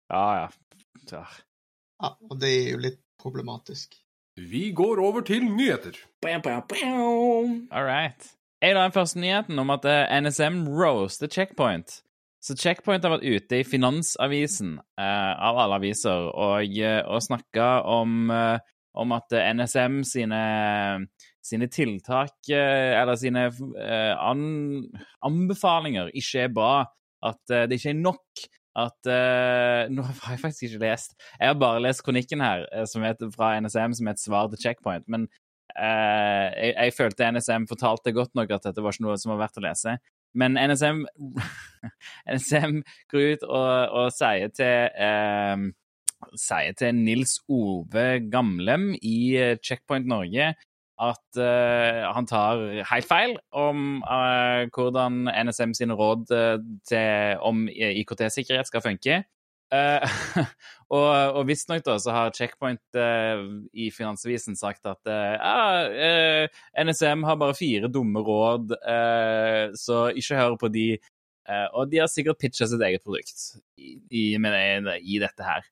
[0.10, 0.48] Ja, ja.
[1.12, 1.24] Ja,
[2.02, 4.00] ja og det er jo litt problematisk.
[4.36, 5.96] Vi går over til nyheter.
[7.72, 8.32] All right.
[8.62, 12.02] Jeg la den første nyheten om at NSM NSM roaster Checkpoint.
[12.44, 17.86] Så Checkpoint har vært ute i Finansavisen, eh, av alle aviser, og, eh, og snakka
[17.88, 18.60] om, eh,
[18.94, 21.08] om, at NSM sine,
[21.42, 23.52] sine tiltak, eh, eller sine
[24.20, 24.84] an,
[25.24, 26.86] anbefalinger, ikke er bra.
[27.24, 31.58] At det ikke er nok at uh, Nå har jeg faktisk ikke lest Jeg har
[31.60, 35.08] bare lest kronikken her uh, som heter, fra NSM som heter svar til checkpoint.
[35.08, 35.30] Men
[35.78, 39.46] uh, jeg, jeg, følte NSM fortalte godt nok at dette var ikke noe som var
[39.46, 39.98] verdt å lese.
[40.36, 41.06] Men NSM,
[42.36, 45.72] NSM går ut og, og sier til
[46.40, 49.18] sier til Nils Ove Gamlem i
[49.64, 50.56] Checkpoint Norge
[51.02, 57.66] at uh, han tar helt feil om uh, hvordan NSM sine råd uh, til, om
[57.70, 59.24] IKT-sikkerhet skal funke.
[60.96, 62.96] og og visstnok så har Checkpoint
[63.74, 65.10] i Finansavisen sagt at
[66.86, 68.72] NSM har bare fire dumme råd,
[69.76, 70.86] så ikke hør på de.
[71.74, 75.66] og de har sikkert pitcha sitt eget produkt i, i, i dette her.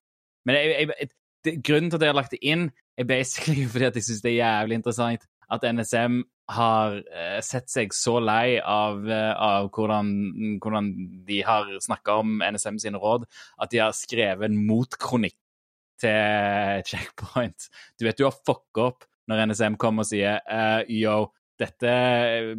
[0.44, 4.00] Men jeg, jeg, grunnen til at jeg har lagt det inn, er basically fordi at
[4.00, 9.04] jeg syns det er jævlig interessant at NSM har eh, sett seg så lei av,
[9.08, 10.10] eh, av hvordan,
[10.64, 10.90] hvordan,
[11.28, 13.26] de har snakka om NSM sine råd,
[13.62, 15.38] at de har skrevet en motkronikk
[16.04, 17.70] til checkpoint.
[18.00, 21.30] Du vet du har fucka opp når NSM kommer og sier uh, yo,
[21.62, 21.92] dette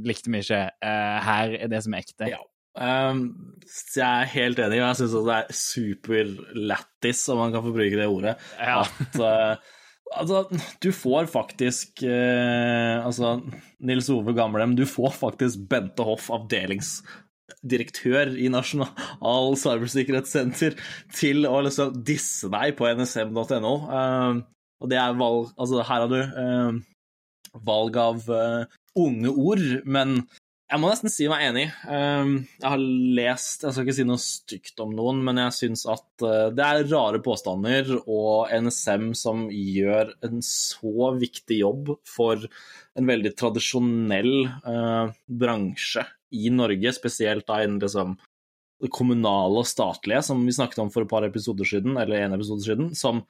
[0.01, 2.31] likte vi ikke, uh, her er det som er ekte.
[2.31, 2.41] Ja.
[2.75, 3.27] Um,
[3.69, 8.01] jeg er helt enig, og jeg syns det er superlættis, om man kan få bruke
[8.01, 8.81] det ordet, Ja.
[8.81, 9.75] at uh,
[10.13, 10.45] Altså,
[10.85, 13.41] du får faktisk Altså,
[13.81, 20.77] Nils Ove Gamlem, du får faktisk Bente Hoff, avdelingsdirektør i Nasjonal cybersikkerhetssenter,
[21.17, 23.75] til å liksom disse deg på nsm.no.
[24.85, 26.21] og det er valg Altså, her har du
[27.65, 28.29] valg av
[28.95, 30.29] unge ord, men
[30.75, 31.65] jeg må nesten si meg enig.
[31.87, 36.25] Jeg har lest Jeg skal ikke si noe stygt om noen, men jeg syns at
[36.57, 42.43] det er rare påstander, og NSM som gjør en så viktig jobb for
[42.99, 44.33] en veldig tradisjonell
[45.31, 46.03] bransje
[46.35, 48.19] i Norge, spesielt da innen liksom
[48.83, 52.35] det kommunale og statlige, som vi snakket om for et par episoder siden, eller en
[52.35, 53.23] episode siden, som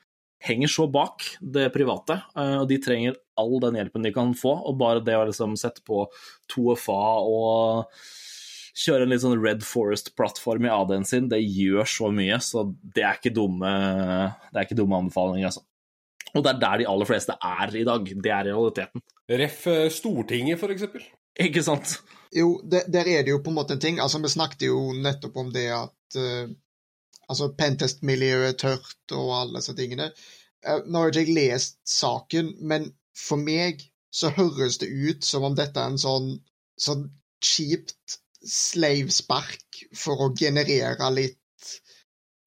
[0.44, 4.52] henger så bak det private, og de trenger all den hjelpen de kan få.
[4.68, 6.04] Og bare det å liksom sette på
[6.52, 8.00] 2FA og
[8.74, 13.06] kjøre en litt sånn Red Forest-plattform i AD-en sin, det gjør så mye, så det
[13.06, 13.70] er ikke dumme,
[14.50, 15.64] det er ikke dumme anbefalinger, altså.
[16.34, 18.08] Og det er der de aller fleste er i dag.
[18.10, 19.02] Det er realiteten.
[19.30, 19.60] Ref.
[19.94, 21.04] Stortinget, for eksempel.
[21.40, 22.00] Ikke sant?
[22.34, 24.00] Jo, der, der er det jo på en måte en ting.
[24.02, 26.50] Altså, vi snakket jo nettopp om det at uh,
[27.28, 30.10] altså Pentest-miljøet tørt og alle disse tingene.
[30.66, 33.84] Uh, nå har ikke jeg lest saken, men for meg
[34.14, 36.30] så høres det ut som om dette er en sånn,
[36.80, 37.08] sånn
[37.44, 41.70] kjipt slavespark for å generere litt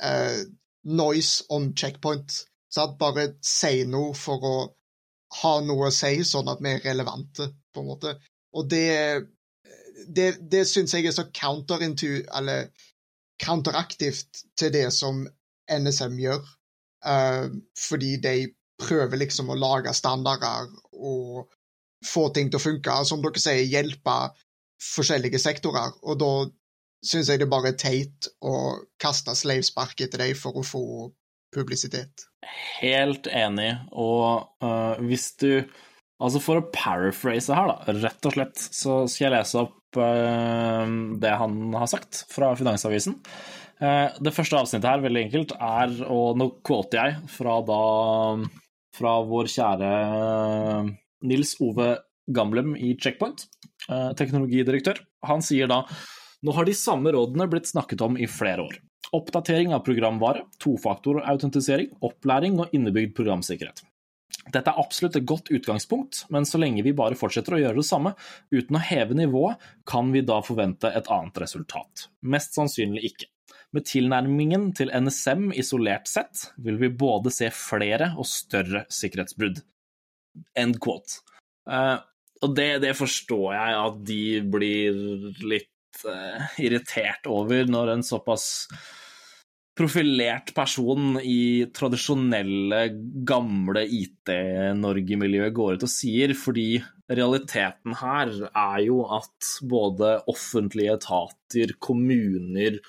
[0.04, 0.44] uh,
[0.88, 2.44] noise on checkpoint.
[2.72, 4.58] Så at bare si noe for å
[5.42, 8.14] ha noe å si, sånn at vi er relevante, på en måte.
[8.56, 8.88] Og det
[10.06, 12.22] det, det syns jeg er så counterintu...
[12.38, 12.70] Eller
[13.42, 15.26] counteraktivt til det som
[15.72, 16.44] NSM gjør.
[17.06, 18.36] Uh, fordi de
[18.82, 21.48] prøver liksom å lage standarder og
[22.06, 24.18] få ting til å funke, som dere sier, hjelpe
[24.94, 25.96] forskjellige sektorer.
[26.06, 26.32] Og da
[27.06, 30.86] syns jeg det bare er teit å kaste slavespark etter dem for å få
[31.54, 32.28] publisitet.
[32.80, 35.52] Helt enig, og uh, hvis du
[36.18, 40.86] Altså For å paraphrase her, da, rett og slett, så skal jeg lese opp uh,
[41.22, 43.18] det han har sagt fra Finansavisen.
[43.82, 47.82] Uh, det første avsnittet her, veldig enkelt, er, og nå quoter jeg fra da
[48.98, 49.90] fra vår kjære
[51.30, 51.92] Nils Ove
[52.34, 53.44] Gamlem i Checkpoint,
[54.18, 54.98] teknologidirektør.
[55.30, 55.84] Han sier da
[56.46, 58.80] nå har de samme rådene blitt snakket om i flere år.
[59.16, 63.86] Oppdatering av programvare, tofaktorautentisering, opplæring og innebygd programsikkerhet.
[64.48, 67.88] Dette er absolutt et godt utgangspunkt, men så lenge vi bare fortsetter å gjøre det
[67.88, 68.14] samme
[68.54, 72.08] uten å heve nivået, kan vi da forvente et annet resultat?
[72.24, 73.30] Mest sannsynlig ikke.
[73.76, 79.60] Med tilnærmingen til NSM isolert sett vil vi både se flere og større sikkerhetsbrudd.
[80.56, 81.20] End quote.
[81.68, 82.00] Uh,
[82.46, 84.22] og det, det, forstår jeg at de
[84.56, 85.02] blir
[85.44, 88.48] litt uh, irritert over når en såpass
[89.78, 92.80] profilert person i tradisjonelle,
[93.28, 101.76] gamle IT-Norge-miljøet går ut og sier, fordi realiteten her er jo at både offentlige etater,
[101.84, 102.80] kommuner,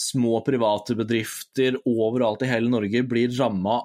[0.00, 3.82] små private bedrifter overalt i hele Norge blir ramma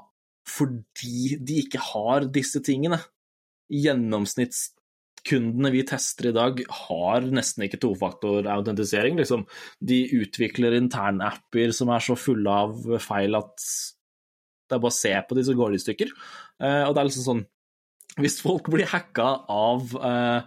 [0.49, 2.97] fordi de ikke har disse tingene.
[3.69, 4.69] Gjennomsnitts
[5.27, 9.19] kundene vi tester i dag, har nesten ikke tofaktorautentisering.
[9.19, 9.45] Liksom.
[9.79, 13.55] De utvikler internapper som er så fulle av feil at
[14.69, 16.13] det er bare å se på de, så går de i stykker.
[16.61, 17.45] Uh, og det er liksom sånn
[18.19, 20.41] Hvis folk blir hacka av uh,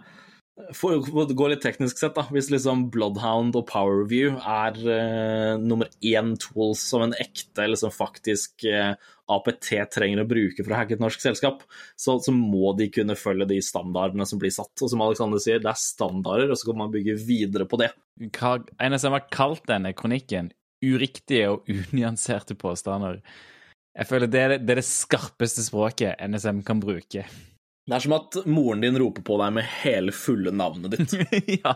[0.77, 5.89] for å gå litt teknisk sett, da, hvis liksom Bloodhound og Powerview er uh, nummer
[6.05, 8.93] én tools som en ekte, liksom faktisk uh,
[9.31, 11.61] APT trenger å bruke for å hacke et norsk selskap,
[11.95, 14.73] så, så, må de kunne følge de standardene som blir satt.
[14.83, 17.93] Og som Alexander sier, det er standarder, og så kan man bygge videre på det.
[18.35, 20.51] Hva NSM har kalt denne kronikken
[20.83, 23.21] uriktige og unyanserte påstander.
[23.93, 27.25] Jeg føler det er det, er det skarpeste språket NSM kan bruke.
[27.83, 31.17] Det er som at moren din roper på deg med hele fulle navnet ditt.
[31.63, 31.75] ja.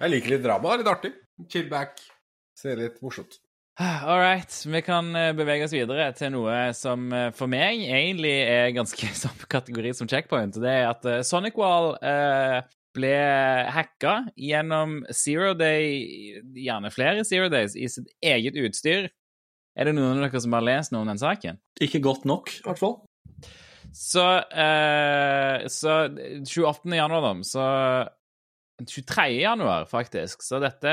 [0.00, 0.76] Jeg liker litt drama.
[0.78, 1.12] Litt artig.
[1.50, 1.98] Chill back.
[2.56, 3.40] Ser litt morsomt.
[3.76, 4.52] All right.
[4.66, 9.92] Vi kan bevege oss videre til noe som for meg egentlig er ganske samme kategori
[9.98, 10.56] som checkpoint.
[10.62, 12.64] Det er at Sonic Wall eh,
[12.96, 13.12] ble
[13.72, 19.10] hacka gjennom Zero Day, gjerne flere Zero Days, i sitt eget utstyr.
[19.76, 21.60] Er det noen av dere som har lest noe om den saken?
[21.84, 22.96] Ikke godt nok, i hvert fall.
[23.96, 26.96] Så, eh, så 28.
[26.96, 27.66] januar, da, så
[28.84, 29.40] 23.
[29.40, 30.42] januar, faktisk.
[30.42, 30.90] Så dette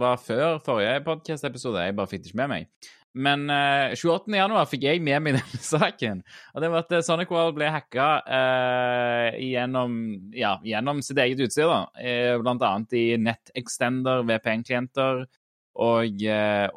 [0.00, 1.80] var før forrige podcast-episode.
[1.80, 2.90] Jeg bare fikk det ikke med meg.
[3.14, 4.26] Men uh, 28.
[4.34, 6.20] januar fikk jeg med meg denne saken.
[6.52, 9.96] Og det var at Sonic World ble hacka uh, gjennom,
[10.34, 11.70] ja, gjennom sitt eget utstyr.
[11.70, 11.80] da.
[11.96, 15.24] Uh, blant annet i NetExtender, VPN-klienter
[15.74, 16.20] og,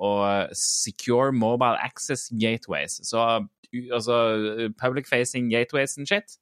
[0.01, 3.01] og, Secure Mobile Access Gateways.
[3.05, 3.45] Så
[3.93, 4.15] altså
[4.79, 6.39] public facing gateways and shit,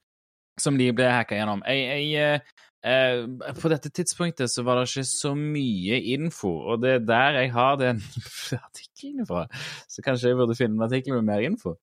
[0.60, 1.66] som de ble hacka gjennom.
[1.68, 2.39] Jeg, jeg
[2.86, 3.23] Eh,
[3.57, 7.51] på dette tidspunktet så var det ikke så mye info, og det er der jeg
[7.55, 8.03] har den
[8.67, 9.47] artikkelen fra.
[9.89, 11.73] Så kanskje jeg burde finne en artikkel med mer info.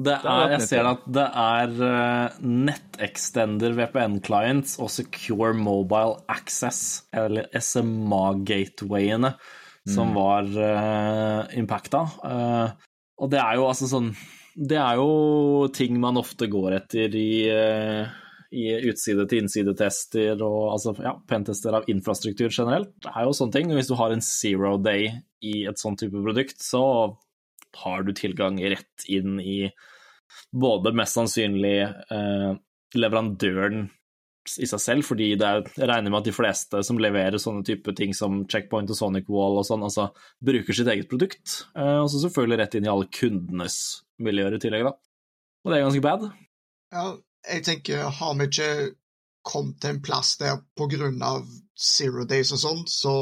[0.00, 7.50] Det er, jeg ser at det er uh, NetExtender VPN-clients og Secure Mobile Access, eller
[7.58, 9.92] SMA-gatewayene, mm.
[9.92, 12.04] som var uh, impacta.
[12.22, 14.14] Uh, og det er jo altså sånn
[14.56, 18.19] Det er jo ting man ofte går etter i uh,
[18.50, 22.90] i utside-til-innside-tester og altså, ja, pentester av infrastruktur generelt.
[23.02, 23.70] Det er jo sånne ting.
[23.76, 25.12] Hvis du har en zero day
[25.46, 26.82] i et sånn type produkt, så
[27.84, 29.70] har du tilgang rett inn i
[30.50, 32.50] både mest sannsynlig eh,
[32.98, 33.88] leverandøren
[34.58, 37.62] i seg selv, fordi det er, jeg regner med at de fleste som leverer sånne
[37.66, 40.08] type ting som Checkpoint og Sonic Wall og sånn, altså
[40.42, 41.60] bruker sitt eget produkt.
[41.76, 43.78] Eh, og så selvfølgelig rett inn i alle kundenes
[44.18, 44.96] miljøer i tillegg, da.
[45.60, 46.30] Og det er ganske bad.
[46.90, 47.04] Ja,
[47.48, 48.72] jeg tenker, har vi ikke
[49.46, 50.60] kommet til en plass der
[51.24, 51.46] av
[51.80, 53.14] Zero Days og sånn, så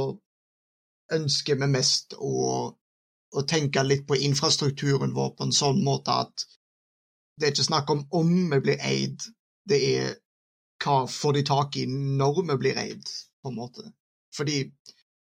[1.14, 2.72] ønsker vi mest å,
[3.32, 6.46] å, tenke litt på infrastrukturen vår på en sånn måte at
[7.38, 9.22] det er ikke snakk om om vi blir eid,
[9.68, 10.16] det er
[10.82, 13.06] hva får de tak i når vi blir eid,
[13.42, 13.84] på en måte.
[14.34, 14.64] Fordi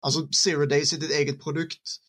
[0.03, 2.01] altså, Zero Days er ditt eget produkt.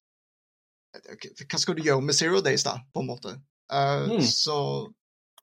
[0.96, 3.36] Hva skal du gjøre med Zero Days, da, på en måte?
[3.72, 4.26] Uh, mm.
[4.28, 4.58] Så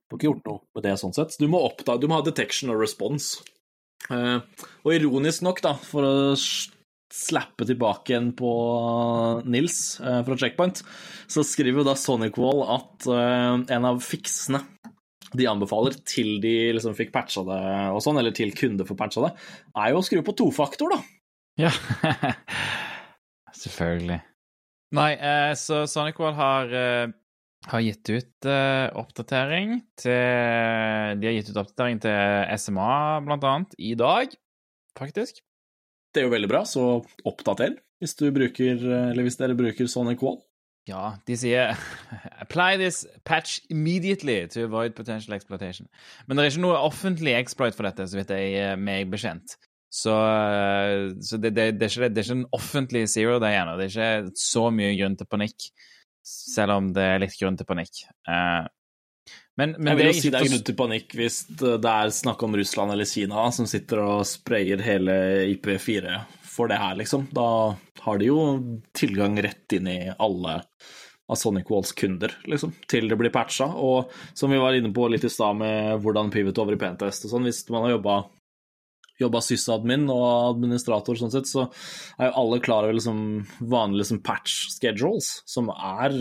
[0.09, 1.37] du har ikke gjort noe med det sånn sett.
[1.37, 3.43] Du må, oppdage, du må ha detection og response.
[4.09, 4.41] Uh,
[4.87, 6.13] og ironisk nok, da, for å
[7.13, 8.53] slappe tilbake igjen på
[9.45, 10.81] Nils uh, fra Checkpoint,
[11.29, 14.63] så skriver jo da Sonic Wall at uh, en av fiksene
[15.37, 17.61] de anbefaler til de liksom fikk patcha det
[17.93, 19.35] og sånn, eller til kunder får patcha det,
[19.77, 21.03] er jo å skru på tofaktor, da.
[21.67, 21.73] Ja.
[23.67, 24.23] Selvfølgelig.
[24.97, 25.11] Nei,
[25.61, 26.73] så Sonic Wall har
[27.67, 32.95] har gitt ut uh, oppdatering til De har gitt ut oppdatering til SMA,
[33.27, 34.33] blant annet, i dag,
[34.99, 35.43] faktisk.
[36.15, 38.79] Det er jo veldig bra, så oppdater hvis du bruker,
[39.11, 40.39] eller hvis dere bruker Sonic Wall.
[40.89, 41.75] Ja, de sier
[42.43, 45.89] Apply this patch immediately to avoid potential exploitation.
[46.27, 49.59] Men det er ikke noe offentlig exploit for dette, så vidt jeg er meg bekjent.
[49.89, 53.57] Så, eh, så det, det, det, er ikke, det, er ikke, en offentlig zero day
[53.57, 53.77] ennå.
[53.81, 55.69] Det er ikke så mye grunn til panikk
[56.29, 58.05] selv om det er litt grunn til panikk.
[58.29, 58.67] Uh,
[59.59, 62.43] men, men jeg vil jo si det er grunn til panikk hvis det er snakk
[62.47, 65.17] om Russland eller Kina som sitter og sprayer hele
[65.51, 66.21] IP4
[66.59, 67.29] for det her, liksom.
[67.35, 68.39] Da har de jo
[68.97, 70.61] tilgang rett inn i alle
[71.29, 73.69] av Sonic Walls kunder, liksom, til det blir patcha.
[73.69, 77.27] Og som vi var inne på litt i stad med hvordan pivot over i pentest
[77.27, 78.17] og sånn, hvis man har jobba
[79.19, 81.67] jobba sysadmin og administrator, sånn sett, så
[82.19, 83.23] er jo alle klar over liksom
[83.59, 86.15] vanlige liksom patch schedules, som er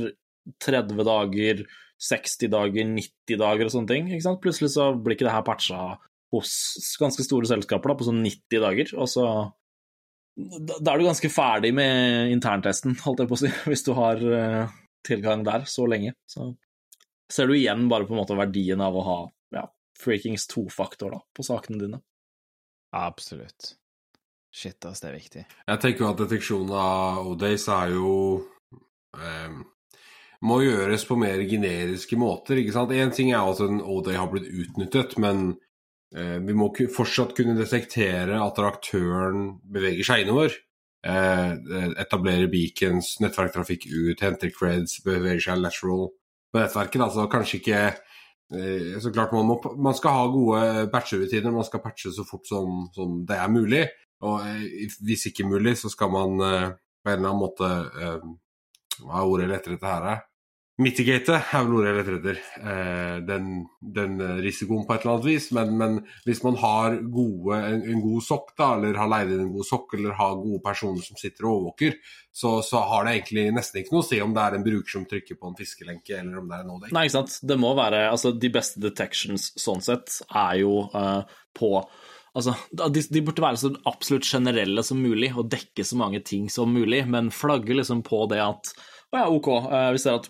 [0.64, 1.64] 30 dager,
[2.02, 4.10] 60 dager, 90 dager og sånne ting.
[4.12, 4.42] ikke sant?
[4.44, 5.82] Plutselig så blir ikke det her patcha
[6.34, 6.52] hos
[7.00, 9.30] ganske store selskaper da, på sånn 90 dager, og så
[10.38, 14.22] Da er du ganske ferdig med interntesten, holdt jeg på å si, hvis du har
[14.22, 14.76] uh,
[15.08, 16.14] tilgang der så lenge.
[16.30, 16.52] Så
[17.34, 19.18] ser du igjen bare på en måte verdien av å ha
[19.58, 19.64] ja,
[19.98, 22.02] freakings tofaktor på sakene dine.
[22.98, 23.76] Absolutt.
[24.54, 25.44] Shit, ass, det er viktig.
[25.68, 28.12] Jeg tenker jo at deteksjon av Odays er jo
[29.14, 29.58] eh,
[30.48, 32.96] Må gjøres på mer generiske måter, ikke sant.
[32.96, 35.52] Én ting er at en Oday har blitt utnyttet, men
[36.16, 40.58] eh, vi må fortsatt kunne detektere at aktøren beveger seg innover.
[41.06, 41.54] Eh,
[42.02, 46.08] etablerer beacons, nettverktrafikk ut, henter creds, beveger seg lateral
[46.50, 47.04] på nettverket.
[47.06, 48.04] Altså kanskje ikke Eh,
[49.04, 52.86] så klart man, må, man skal ha gode patcherutiner, man skal patche så fort som,
[52.96, 53.82] som, det er mulig.
[54.24, 56.70] Og eh, hvis ikke mulig, så skal man eh,
[57.04, 57.68] på en eller annen måte
[59.04, 60.24] Hva er ordet jeg leter etter her?
[60.82, 62.40] Mitigate er vel ordet jeg leter etter.
[62.62, 63.48] Eh, den,
[63.82, 65.50] den, risikoen på et eller annet vis.
[65.56, 65.96] Men, men
[66.28, 69.68] hvis man har gode, en, en, god sokk, da, eller har leid inn en god
[69.68, 71.98] sokk, eller har gode personer som sitter og overvåker,
[72.30, 74.94] så, så, har det egentlig nesten ikke noe å si om det er en bruker
[74.94, 77.40] som trykker på en fiskelenke, eller om det er en no Nei, ikke sant.
[77.50, 81.26] Det må være Altså, de beste detections sånn sett er jo uh,
[81.58, 81.74] på
[82.38, 86.46] Altså, de, de, burde være så absolutt generelle som mulig og dekke så mange ting
[86.54, 88.70] som mulig, men flagge liksom på det at
[89.14, 90.30] å ja, ok, uh, vi ser at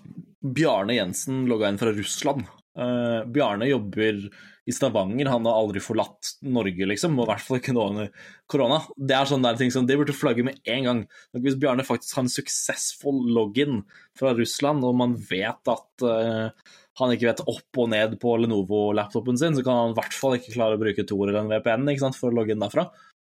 [0.58, 2.46] Bjarne Jensen logga inn fra Russland.
[2.78, 4.28] Uh, Bjarne jobber
[4.68, 5.30] i Stavanger.
[5.32, 8.10] Han har aldri forlatt Norge, liksom, og i hvert fall ikke nå under
[8.52, 8.82] korona.
[8.96, 11.04] Det er sånne der ting som det burde flagge med en gang.
[11.40, 13.82] Hvis Bjarne faktisk har en suksessfull login
[14.20, 19.40] fra Russland, og man vet at uh, han ikke vet opp og ned på Lenovo-laptopen
[19.40, 21.94] sin, så kan han i hvert fall ikke klare å bruke Tor eller en VPN
[21.94, 22.90] ikke sant, for å logge inn derfra.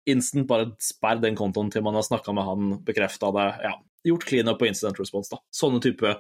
[0.09, 3.75] Instant bare sperr den kontoen til man har snakka med han, bekrefta det, ja,
[4.07, 5.33] gjort clean up på incident response.
[5.33, 5.43] da.
[5.55, 6.17] Sånne type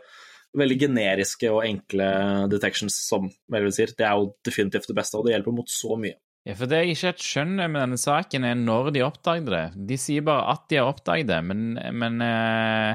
[0.56, 2.06] veldig generiske og enkle
[2.52, 5.98] detections, som Melvin sier, det er jo definitivt det beste, og det hjelper mot så
[6.00, 6.18] mye.
[6.46, 9.64] Ja, for Det jeg ikke helt skjønner med denne saken, er når de oppdaget det.
[9.88, 12.92] De sier bare at de har oppdaget det, men, men, eh,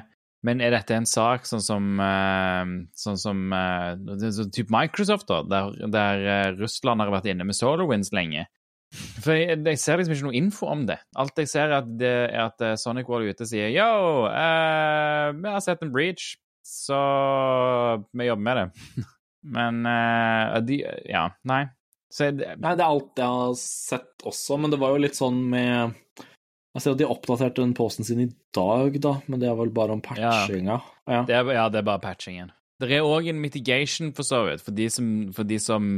[0.48, 2.72] men er dette en sak sånn som eh,
[3.04, 8.48] sånn som sånn type Microsoft, da, der, der Russland har vært inne med SolarWinds lenge?
[8.92, 10.98] For jeg, jeg, ser liksom ikke noe info om det.
[11.22, 13.88] Alt jeg ser, er at, det, er at Sonic Wall ute sier yo,
[14.28, 16.34] uh, vi har sett en breach,
[16.66, 17.00] så
[18.12, 19.06] vi jobber med det.
[19.56, 21.64] men uh, de Ja, nei.
[22.12, 25.38] Jeg, nei, det er alt jeg har sett også, men det var jo litt sånn
[25.54, 25.94] med
[26.76, 29.72] Jeg ser at de oppdaterte den posten sin i dag, da, men det er vel
[29.76, 30.82] bare om patchinga?
[31.08, 31.22] Ja, ja.
[31.28, 32.52] Det, er, ja det er bare patchingen.
[32.82, 35.98] Det er òg en mitigation, for så vidt, for de som, for de som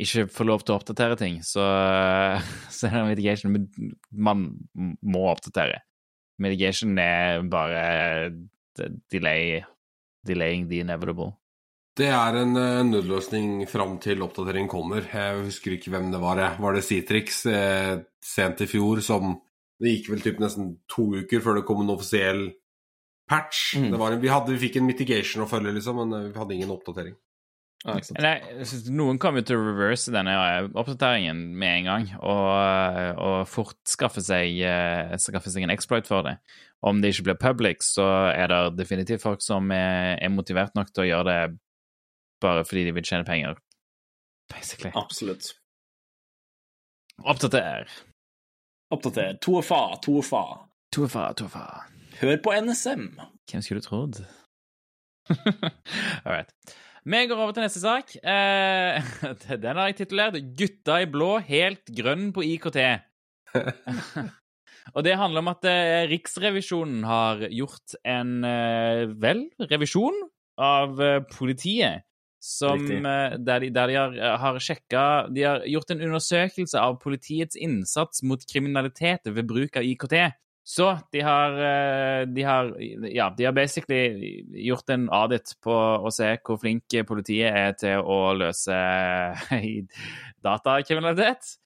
[0.00, 1.64] ikke får lov til å oppdatere ting, så,
[2.76, 3.52] så er det mitigation.
[3.54, 3.68] Men
[4.10, 4.46] man
[5.02, 5.82] må oppdatere.
[6.40, 8.32] Mitigation er bare
[9.12, 9.60] delay,
[10.26, 11.34] delaying the inevitable.
[12.00, 15.04] Det er en uh, nødløsning fram til oppdatering kommer.
[15.04, 16.40] Jeg husker ikke hvem det var.
[16.60, 19.34] Var det Citrix eh, sent i fjor som
[19.80, 22.50] Det gikk vel typ nesten to uker før det kom en offisiell
[23.30, 23.78] patch.
[23.80, 23.94] Mm.
[23.94, 26.74] En, vi, hadde, vi, fikk en mitigation å følge, liksom, men eh, vi hadde ingen
[26.74, 27.16] oppdatering.
[27.80, 28.34] Nei,
[28.92, 30.34] noen kommer til å reverse denne
[30.76, 36.26] oppdateringen med en gang og, og fort skaffe seg, uh, skaffe seg, en exploit for
[36.26, 36.36] det.
[36.84, 38.04] Om det ikke blir public, så
[38.34, 41.40] er det definitivt folk som er, er motivert nok til å gjøre det
[42.40, 43.56] bare fordi de vil tjene penger,
[44.52, 44.92] basically.
[44.96, 45.54] Absolutt.
[47.20, 47.88] Oppdater.
[48.92, 49.34] Oppdater.
[49.44, 50.44] Tofa, tofa.
[50.92, 51.64] Tofa, tofa.
[52.20, 53.08] Hør på NSM.
[53.50, 54.22] Hvem skulle trodd?
[55.30, 56.52] All right.
[57.04, 58.12] Vi går over til neste sak.
[58.20, 59.12] Eh,
[59.64, 63.00] den har jeg titulert 'Gutta i blå helt grønn på IKT'.
[64.94, 70.16] og det handler om at eh, Riksrevisjonen har gjort en eh, vel revisjon
[70.60, 72.04] av eh, politiet.
[72.40, 76.96] Som, eh, der de, der de har, har sjekka De har gjort en undersøkelse av
[77.02, 80.16] politiets innsats mot kriminalitet ved bruk av IKT.
[80.70, 82.76] Så de har, eh, de har,
[83.10, 87.98] Ja, de har basically gjort en audit på å se hvor flink politiet er til
[87.98, 88.76] å løse
[90.46, 91.56] datakriminalitet.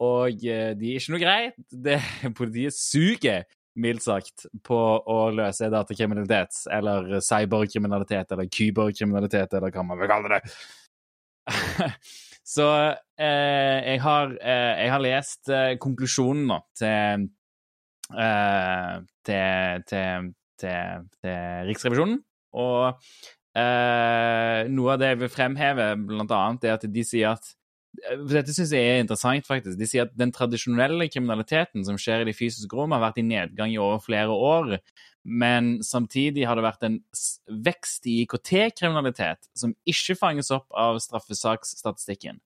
[0.00, 1.60] Og eh, de er ikke noe greit.
[1.68, 1.98] Det,
[2.40, 3.44] politiet suger,
[3.76, 4.80] mildt sagt, på
[5.12, 6.64] å løse datakriminalitet.
[6.72, 10.42] Eller cyberkriminalitet, eller kyberkriminalitet, eller hva man vil kalle det.
[12.54, 12.66] Så
[13.20, 17.30] eh, jeg, har, eh, jeg, har, lest eh, konklusjonen nå til Eh,
[18.10, 20.30] til, til,
[20.60, 22.18] til, til, Riksrevisjonen.
[22.54, 22.86] Og
[23.58, 27.48] eh, noe av det jeg vil fremheve, blant annet, er at de sier at
[28.04, 29.78] eh, dette syns jeg er interessant, faktisk.
[29.80, 33.26] De sier at den tradisjonelle kriminaliteten som skjer i de fysiske rom, har vært i
[33.26, 34.78] nedgang i over flere år.
[35.24, 36.98] Men samtidig har det vært en
[37.64, 42.42] vekst i IKT-kriminalitet som ikke fanges opp av straffesaksstatistikken.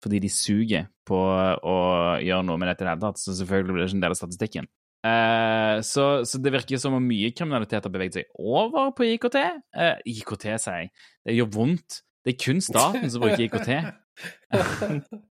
[0.00, 1.78] Fordi de suger på å
[2.22, 3.20] gjøre noe med dette i det hele tatt.
[3.20, 4.70] Så selvfølgelig blir det ikke en del av statistikken.
[5.00, 9.38] Uh, så, så, det virker som om mye kriminalitet har beveget seg over på IKT.
[9.72, 10.92] Uh, eh, IKT, sier jeg.
[11.24, 12.02] Det gjør vondt.
[12.20, 13.72] Det er kun staten som bruker IKT.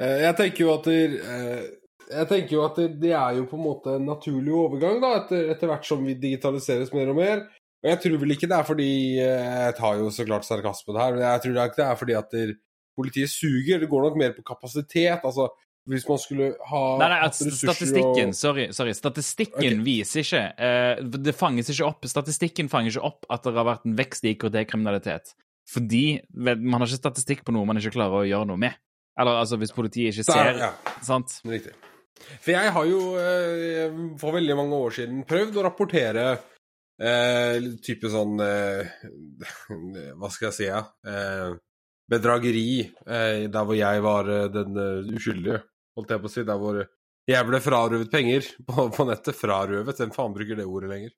[0.00, 1.00] Eh, jeg tenker jo at det,
[2.08, 5.10] jeg tenker jo at det, det, er jo på en måte en naturlig overgang da,
[5.18, 7.42] etter, etter, hvert som vi digitaliseres mer og mer.
[7.82, 11.12] Og jeg tror vel ikke det er fordi Jeg tar jo så klart sarkasmen her,
[11.12, 12.46] men jeg tror det ikke det er fordi at det,
[12.96, 13.82] politiet suger.
[13.82, 15.20] Det går nok mer på kapasitet.
[15.20, 15.50] altså
[15.90, 18.36] hvis man skulle ha Nei, nei, statistikken, og...
[18.36, 19.84] sorry, sorry, Statistikken okay.
[19.84, 23.88] viser ikke uh, Det fanges ikke opp Statistikken fanger ikke opp at det har vært
[23.88, 25.34] en vekst i IKT-kriminalitet.
[25.70, 28.78] Fordi man har ikke statistikk på noe man ikke klarer å gjøre noe med.
[29.20, 30.70] Eller altså, hvis politiet ikke ser Der, ja.
[31.06, 31.36] Sant?
[31.46, 31.74] Riktig.
[32.42, 38.10] For jeg har jo uh, for veldig mange år siden prøvd å rapportere uh, type
[38.12, 38.38] sånn
[40.20, 40.84] Hva skal jeg si, ja?
[42.10, 44.78] bedrageri der hvor jeg var den
[45.14, 45.60] uskyldige
[45.98, 46.80] holdt jeg på å si, der hvor
[47.30, 49.36] jeg ble frarøvet penger på, på nettet.
[49.38, 51.16] Frarøvet, hvem faen bruker det ordet lenger?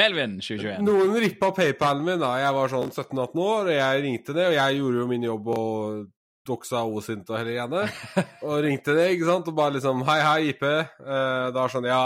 [0.00, 0.84] Melvin 2021.
[0.86, 4.56] Noen rippa PayPalen min da jeg var sånn 17-18 år, og jeg ringte det, og
[4.56, 6.06] jeg gjorde jo min jobb og
[6.46, 7.82] doksa Osint og hele greiene.
[8.46, 10.62] Og ringte det, ikke sant, og bare liksom Hei, hei, IP.
[11.02, 12.02] Uh, da sånn, ja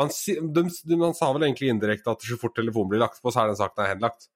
[0.00, 0.12] han,
[0.54, 3.42] de, de, han, sa vel egentlig indirekte at så fort telefonen blir lagt på, så
[3.42, 4.30] er den saken henlagt.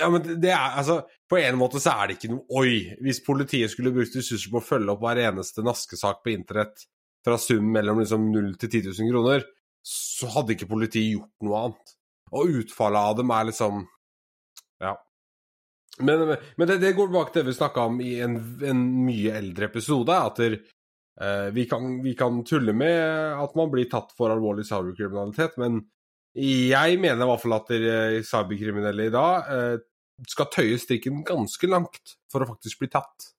[0.00, 2.76] Ja, men det er altså På en måte så er det ikke noe oi.
[3.04, 6.86] Hvis politiet skulle brukt ressurser på å følge opp hver eneste naskesak på internett
[7.24, 9.46] fra sum mellom liksom 0 til 10 000 kroner,
[9.84, 11.94] så hadde ikke politiet gjort noe annet.
[12.34, 13.82] Og utfallet av dem er liksom
[14.82, 14.94] Ja.
[16.02, 18.34] Men, men det, det, går bak det vi snakka om i en,
[18.66, 20.56] en, mye eldre episode, at der,
[21.22, 22.98] eh, vi, kan, vi, kan, tulle med
[23.38, 25.84] at man blir tatt for alvorlig cyberkriminalitet, men
[26.34, 27.70] jeg mener i hvert fall at
[28.26, 29.76] cyberkriminelle i dag eh,
[30.30, 33.30] skal tøye strikken ganske langt for å faktisk bli tatt.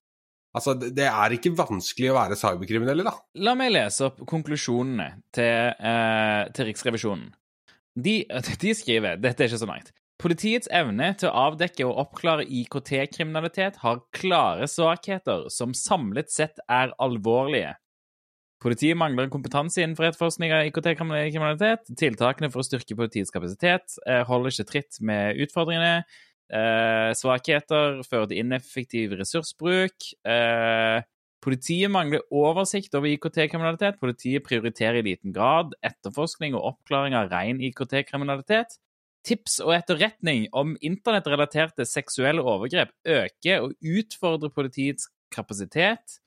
[0.55, 3.15] Altså, Det er ikke vanskelig å være cyberkriminell da.
[3.43, 7.29] La meg lese opp konklusjonene til, eh, til Riksrevisjonen.
[7.95, 8.23] De,
[8.63, 9.91] de, skriver Dette er ikke så langt.
[10.21, 16.95] Politiets evne til å avdekke og oppklare IKT-kriminalitet har klare svakheter som samlet sett er
[17.03, 17.75] alvorlige.
[18.63, 21.89] Politiet mangler kompetanse innenfor etterforskning av IKT-kriminalitet.
[21.99, 26.05] Tiltakene for å styrke politiets kapasitet eh, holder ikke tritt med utfordringene.
[26.45, 30.07] Eh, svakheter fører til ineffektiv ressursbruk.
[30.29, 31.03] Eh,
[31.45, 33.99] politiet mangler oversikt over IKT-kriminalitet.
[34.01, 38.79] Politiet prioriterer i liten grad etterforskning og oppklaring av ren IKT-kriminalitet.
[39.25, 46.21] Tips og etterretning om internettrelaterte seksuelle overgrep øker og utfordrer politiets kapasitet.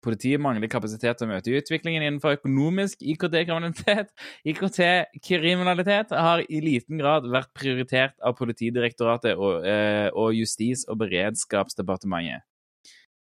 [0.00, 4.08] Politiet mangler kapasitet til å møte utviklingen innenfor økonomisk IKT-kriminalitet.
[4.48, 12.46] IKT-kriminalitet har i liten grad vært prioritert av Politidirektoratet og, eh, og Justis- og beredskapsdepartementet.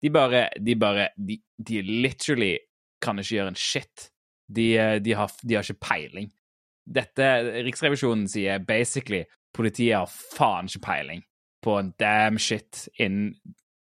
[0.00, 2.58] De bare De bare De, de literally
[3.00, 4.08] kan ikke gjøre en shit.
[4.48, 6.30] De, eh, de, har, de har ikke peiling.
[6.84, 7.28] Dette
[7.64, 11.22] Riksrevisjonen sier basically politiet har faen ikke peiling
[11.64, 13.34] på en damn shit innen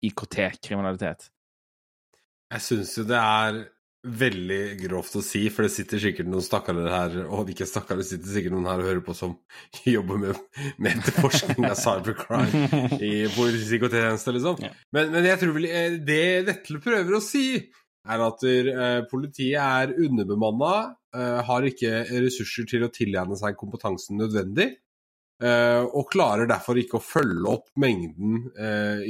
[0.04, 1.30] IKT-kriminalitet.
[2.54, 3.64] Jeg syns jo det er
[4.04, 8.10] veldig grovt å si, for det sitter sikkert noen stakkarer her, og ikke stakkarer, det
[8.10, 9.32] sitter sikkert noen her og hører på som
[9.96, 10.42] jobber med,
[10.76, 14.60] med etterforskning av cybercrime i politiets IKT-tjeneste, liksom.
[14.94, 17.46] Men, men, jeg tror vel eh, det Vetle prøver å si,
[18.04, 20.74] er at uh, politiet er underbemanna,
[21.16, 24.74] uh, har ikke ressurser til å tilegne seg kompetansen nødvendig.
[25.42, 28.44] Uh, og klarer derfor ikke å følge opp mengden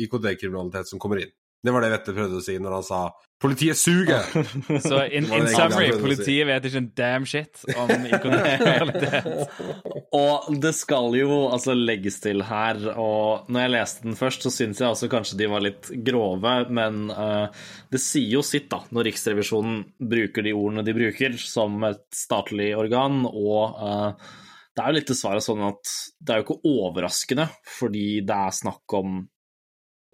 [0.01, 1.35] IKT-kriminalitet som kommer inn.
[1.65, 2.99] Det var det Vette prøvde å si når han sa
[3.41, 4.25] 'politiet suger'.
[4.89, 9.59] Så in, in summary, politiet vet ikke en damn shit om IKT-realitet.
[10.25, 14.53] og det skal jo altså legges til her, og når jeg leste den først, så
[14.53, 17.49] syns jeg altså kanskje de var litt grove, men uh,
[17.93, 19.83] det sier jo sitt, da, når Riksrevisjonen
[20.15, 24.33] bruker de ordene de bruker, som et statlig organ, og uh,
[24.75, 28.57] det er jo litt dessverre sånn at det er jo ikke overraskende, fordi det er
[28.63, 29.21] snakk om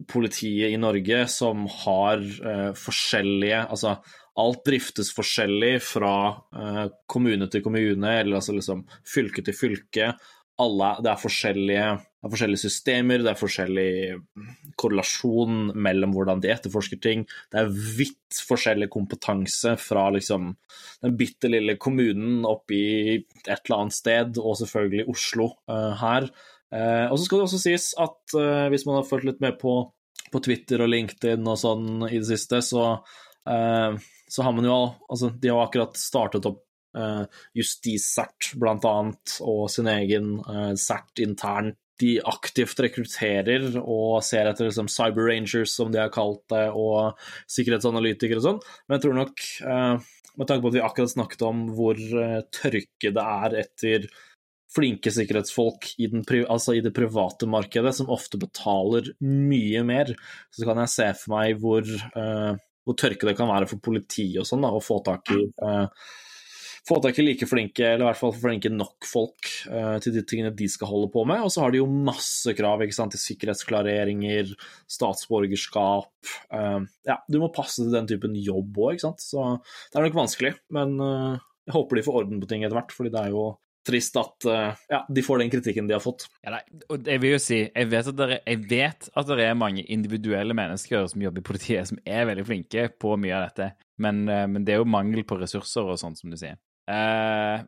[0.09, 3.97] politiet i Norge som har uh, forskjellige Altså
[4.41, 6.15] alt driftes forskjellig fra
[6.55, 10.13] uh, kommune til kommune, eller altså liksom fylke til fylke.
[10.61, 13.93] Alle, det, er det er forskjellige systemer, det er forskjellig
[14.81, 17.25] korrelasjon mellom hvordan de etterforsker ting.
[17.53, 20.55] Det er vidt forskjellig kompetanse fra liksom
[21.05, 26.29] den bitte lille kommunen oppe i et eller annet sted, og selvfølgelig Oslo uh, her.
[26.71, 29.57] Uh, og så skal det også sies at uh, hvis man har fulgt litt med
[29.59, 29.75] på,
[30.31, 32.85] på, Twitter og LinkedIn og sånn i det siste, så,
[33.51, 33.99] uh,
[34.31, 36.63] så har man jo Altså, de har akkurat startet opp
[36.99, 37.25] uh,
[37.59, 41.81] Justis-CERT, annet, og sin egen uh, CERT internt.
[42.01, 47.19] De aktivt rekrutterer og ser etter liksom, cyber rangers, som de har kalt det, og
[47.53, 48.63] sikkerhetsanalytikere og sånn.
[48.87, 49.43] Men jeg tror nok,
[50.41, 52.01] med tanke på at vi akkurat snakket om hvor
[52.57, 54.09] tørke det er etter
[54.75, 60.15] flinke sikkerhetsfolk i, den, altså i, det private markedet, som ofte betaler mye mer,
[60.55, 62.55] så kan jeg se for meg hvor, uh,
[62.87, 65.87] hvor tørke det kan være for politiet og sånn, å få tak i uh,
[66.89, 70.23] få tak i like flinke, eller i hvert fall flinke nok folk uh, til de
[70.27, 71.43] tingene de skal holde på med.
[71.45, 74.55] Og så har de jo masse krav sant, til sikkerhetsklareringer,
[74.91, 79.23] statsborgerskap Ja, du må passe til den typen jobb òg, ikke sant.
[79.23, 79.45] Så
[79.91, 80.55] det er nok vanskelig.
[80.73, 83.45] Men jeg håper de får orden på ting etter hvert, fordi det er jo
[83.87, 86.27] trist at uh, ja, de får den kritikken de har fått.
[86.45, 86.63] Ja, nei,
[86.93, 91.25] og jeg vil jo si, jeg vet, at det, det er mange individuelle mennesker som
[91.25, 93.71] jobber i politiet, som er veldig flinke på mye av dette,
[94.03, 96.61] men, uh, men det er jo mangel på ressurser og sånn, som du sier.
[96.91, 97.63] Uh,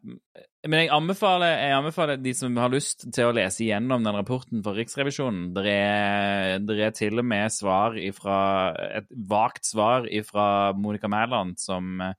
[0.67, 4.63] men jeg anbefaler, jeg anbefaler, de som har lyst til å lese igjennom den rapporten
[4.65, 5.51] fra Riksrevisjonen.
[5.57, 8.37] Det er, er, til og med svar ifra,
[9.01, 10.47] et vagt svar fra
[10.79, 12.15] Monica Mæland, som er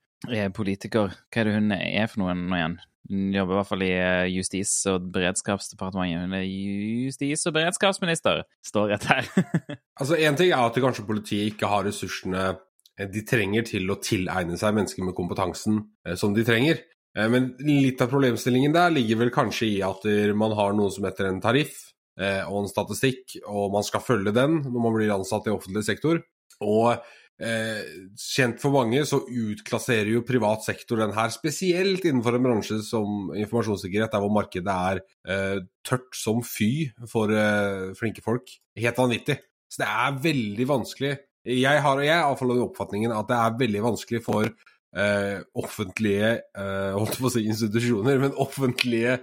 [0.55, 1.13] politiker.
[1.32, 2.78] Hva er det hun er for noe nå igjen?
[3.11, 6.24] Hun jobber i hvert fall i eh, Justis- og beredskapsdepartementet.
[6.24, 9.28] Hun er justis- og beredskapsminister, står rett her.
[9.99, 13.99] altså, Én ting er at kanskje politiet ikke har ressursene eh, de trenger til å
[13.99, 16.84] tilegne seg mennesker med kompetansen eh, som de trenger.
[17.13, 20.01] Men litt av problemstillingen der ligger vel kanskje i at
[20.34, 21.76] man har noe som heter en tariff,
[22.19, 25.86] eh, og en statistikk, og man skal følge den når man blir ansatt i offentlig
[25.88, 26.21] sektor.
[26.63, 27.03] Og
[27.42, 27.82] eh,
[28.20, 33.32] kjent for mange så utklasserer jo privat sektor den her, spesielt innenfor en bransje som
[33.32, 38.54] informasjonssikkerhet, der hvor markedet er eh, tørt som fy for eh, flinke folk.
[38.80, 39.40] Helt vanvittig.
[39.72, 41.16] Så det er veldig vanskelig.
[41.50, 47.18] Jeg har jeg iallfall oppfatningen at det er veldig vanskelig for eh, offentlige eh, holdt
[47.20, 49.18] på å si institusjoner, men offentlige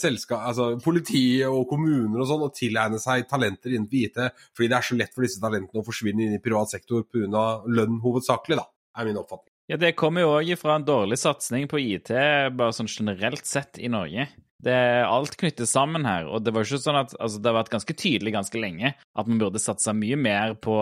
[0.00, 4.78] selskap, altså politiet og kommuner og sånn, å tilegne seg talenter innenfor IT, fordi det
[4.78, 7.46] er så lett for disse talentene å forsvinne inn i privat sektor pga.
[7.66, 8.68] lønn hovedsakelig, da,
[9.00, 9.50] er min oppfatning.
[9.70, 12.10] Ja, Det kommer jo òg fra en dårlig satsing på IT
[12.58, 14.26] bare sånn generelt sett i Norge.
[14.60, 16.26] Det er Alt knyttes sammen her.
[16.28, 19.30] og Det var ikke sånn at, altså, det har vært ganske tydelig ganske lenge at
[19.30, 20.74] man burde satsa mye mer på,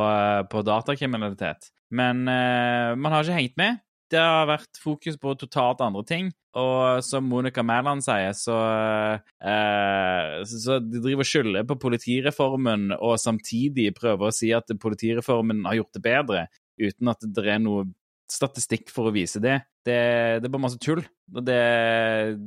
[0.50, 1.70] på datakriminalitet.
[1.94, 3.78] Men uh, man har ikke hengt med.
[4.08, 6.30] Det har vært fokus på totalt andre ting.
[6.58, 8.56] Og som Monica Mæland sier, så,
[9.44, 15.66] eh, så de driver og skylder på politireformen og samtidig prøver å si at politireformen
[15.68, 16.46] har gjort det bedre,
[16.80, 17.86] uten at det er noe
[18.28, 19.60] statistikk for å vise det.
[19.84, 19.98] Det,
[20.40, 21.00] det er bare masse tull.
[21.28, 21.60] Det,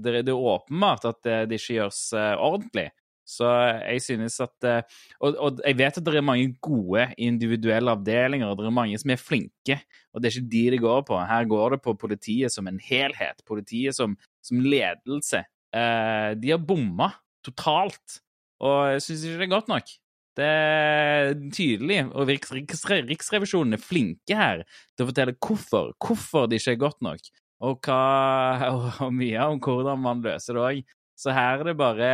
[0.01, 2.89] det, det er åpenbart at det, ikke gjøres uh, ordentlig.
[3.31, 3.47] Så
[3.79, 8.51] jeg synes at uh, og, og, jeg vet at det er mange gode individuelle avdelinger,
[8.51, 9.79] og det er mange som er flinke,
[10.11, 11.19] og det er ikke de det går på.
[11.29, 13.43] Her går det på politiet som en helhet.
[13.47, 15.45] Politiet som, som ledelse.
[15.71, 17.13] Uh, de har bomma
[17.45, 18.19] totalt,
[18.61, 19.93] og jeg syns ikke det er godt nok.
[20.37, 24.61] Det er tydelig, og Riksrevisjonen er flinke her
[24.95, 27.31] til å fortelle hvorfor, hvorfor det ikke er godt nok,
[27.67, 28.71] og, hva,
[29.03, 30.83] og mye om hvordan man løser det òg.
[31.21, 32.11] Så her er det bare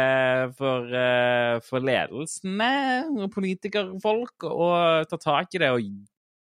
[0.58, 2.72] for, eh, for ledelsene
[3.08, 4.68] og politikerfolk å
[5.08, 5.86] ta tak i det og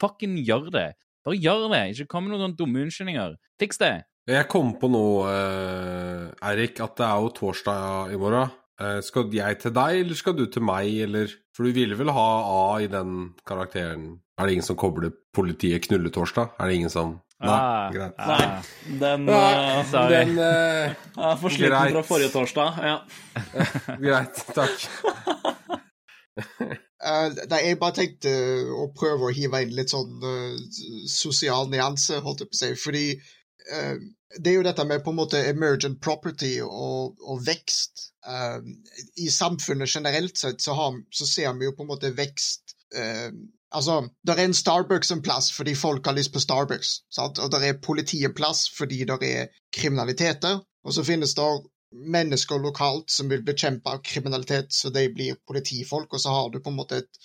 [0.02, 0.88] fucking gjøre det.
[1.26, 3.36] Bare gjør det, ikke kom med noen dumme unnskyldninger.
[3.62, 3.94] Fiks det.
[4.26, 8.50] Jeg kom på noe, eh, Eirik, at det er jo torsdag i morgen.
[8.76, 12.10] Eh, skal jeg til deg, eller skal du til meg, eller For du ville vel
[12.12, 14.18] ha A i den karakteren?
[14.36, 16.46] Er det ingen som kobler politiet knulletorsdag?
[16.60, 18.16] Er det ingen som Nei, ah, greit.
[18.16, 18.32] Ah.
[18.32, 18.44] Nei,
[19.00, 20.88] den, ah, uh, den uh,
[21.20, 21.92] ja, greit.
[21.92, 22.78] fra forrige torsdag.
[22.80, 23.04] Ja.
[24.00, 24.40] greit.
[24.56, 24.72] Takk.
[27.04, 28.32] uh, jeg bare tenkte
[28.72, 30.16] å prøve å hive inn litt sånn
[31.12, 32.72] sosial nyanse, holdt jeg på å si.
[32.80, 33.04] Fordi
[34.40, 38.15] det er jo dette med på en måte emergent property og, og vekst.
[38.26, 38.58] Uh,
[39.22, 43.30] I samfunnet generelt sett så, har, så, ser vi jo på en måte vekst uh,
[43.76, 47.40] Altså, det er en Starbucks en plass fordi folk har lyst på Starbucks, sant?
[47.42, 51.48] og det er politi en plass fordi det er kriminaliteter, og så finnes det
[52.14, 56.72] mennesker lokalt som vil bekjempe kriminalitet, så de blir politifolk, og så har du på
[56.72, 57.20] en måte et,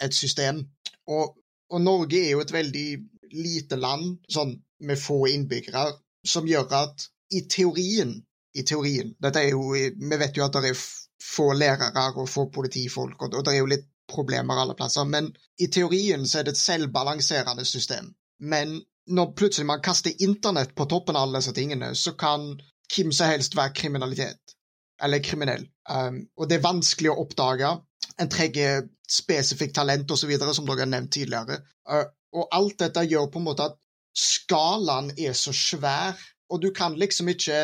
[0.00, 0.64] et system.
[1.06, 1.36] Og,
[1.70, 2.88] og Norge er jo et veldig
[3.32, 4.56] lite land, sånn
[4.88, 5.86] med få innbyggere,
[6.26, 8.18] som gjør at i teorien
[8.54, 9.14] i teorien.
[9.22, 10.84] Dette er jo, Vi vet jo at det er
[11.22, 15.68] få lærere og få politifolk, og det er jo litt problemer alle plasser, men i
[15.72, 18.12] teorien så er det et selvbalanserende system.
[18.40, 22.50] Men når plutselig man kaster internett på toppen av alle disse tingene, så kan
[22.92, 24.56] hvem som helst være kriminalitet,
[25.02, 25.64] eller kriminell.
[25.90, 27.70] Um, og det er vanskelig å oppdage.
[28.20, 31.62] En trenger spesifikt talent osv., som dere har nevnt tidligere.
[31.88, 32.04] Uh,
[32.36, 33.78] og alt dette gjør på en måte at
[34.16, 36.20] skalaen er så svær,
[36.52, 37.58] og du kan liksom ikke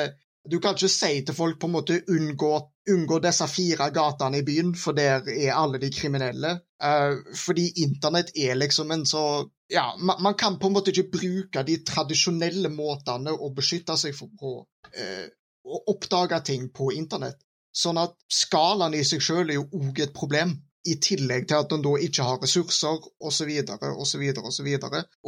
[0.50, 2.52] du kan ikke si til folk på en måte unngå,
[2.92, 6.54] unngå disse fire gatene i byen, for der er alle de kriminelle.
[6.82, 9.24] Uh, fordi internett er liksom en så
[9.68, 14.16] Ja, man, man, kan på en måte ikke bruke de tradisjonelle måtene å beskytte seg
[14.16, 14.52] på.
[14.96, 15.26] Uh,
[15.68, 17.42] å oppdage ting på internett.
[17.76, 20.56] Sånn at skalaen i seg selv er jo òg et problem.
[20.88, 23.50] I tillegg til at en da ikke har ressurser, osv.,
[23.92, 24.70] osv., osv.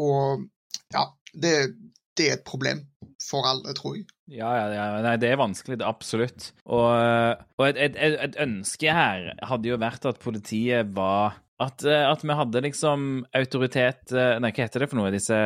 [0.01, 0.47] Og
[0.95, 1.05] ja,
[1.35, 1.55] det,
[2.17, 2.81] det er et problem
[3.21, 4.09] for alle, tror jeg.
[4.31, 4.87] Ja, ja, ja.
[5.05, 6.51] Nei, det er vanskelig, det, absolutt.
[6.65, 6.89] Og,
[7.61, 12.23] og et, et, et, ønske her hadde jo vært at politiet var at, eh, at,
[12.25, 13.03] vi hadde liksom
[13.37, 15.37] autoritet eh, Nei, hva heter det for noe, disse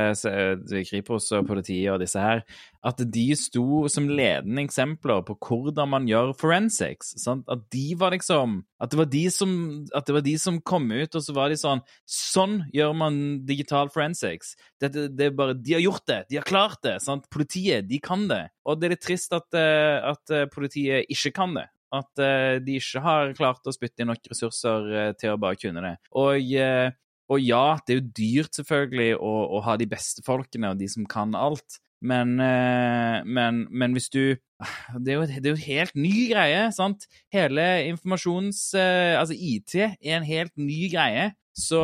[0.86, 2.44] Kripos og politiet og disse her?
[2.86, 7.14] At de sto som ledende eksempler på hvordan man gjør forensics.
[7.18, 7.48] Sant?
[7.50, 9.50] At de var liksom At det var de som,
[9.90, 14.54] var de som kom ut, og så var de sånn Sånn gjør man digital forensics.
[14.82, 16.22] Dette, det er bare, De har gjort det!
[16.30, 17.00] De har klart det!
[17.02, 17.26] Sant?
[17.32, 18.44] Politiet, de kan det.
[18.68, 21.68] Og det er litt trist at, eh, at politiet ikke kan det.
[21.94, 25.58] At uh, de ikke har klart å spytte inn nok ressurser uh, til å bare
[25.60, 25.94] kunne det.
[26.18, 26.90] Og, uh,
[27.30, 30.90] og, ja, det er jo dyrt selvfølgelig å, å, ha de beste folkene og de
[30.90, 31.80] som kan alt.
[32.04, 34.36] Men, men, men hvis du
[35.00, 37.06] det er, jo, det er jo helt ny greie, sant?
[37.32, 38.58] Hele informasjons...
[38.76, 41.30] Altså, IT er en helt ny greie.
[41.56, 41.80] Så,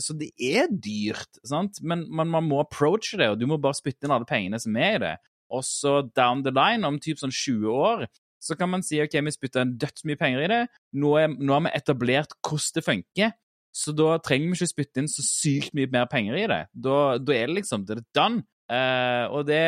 [0.00, 1.82] så, det er dyrt, sant?
[1.84, 4.80] Men man, man, må approache det, og du må bare spytte inn alle pengene som
[4.80, 5.14] er i det.
[5.52, 8.06] Og så down the line, om typ sånn 20 år,
[8.46, 10.62] så kan man si ok, vi spytter en dødsmye penger i det.
[11.00, 13.34] Nå, er, nå har vi etablert hvordan det funker.
[13.76, 16.62] Så da trenger vi ikke spytte inn så sykt mye mer penger i det.
[16.72, 18.46] Da, da er det liksom det er done.
[18.66, 19.58] Uh, og det,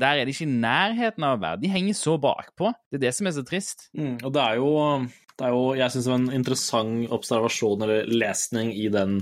[0.00, 1.60] der er de ikke i nærheten av å være.
[1.60, 2.70] De henger så bakpå.
[2.88, 3.88] Det er det som er så trist.
[3.98, 4.70] Mm, og det er jo,
[5.34, 9.18] det er jo Jeg syns en interessant observasjon eller lesning i den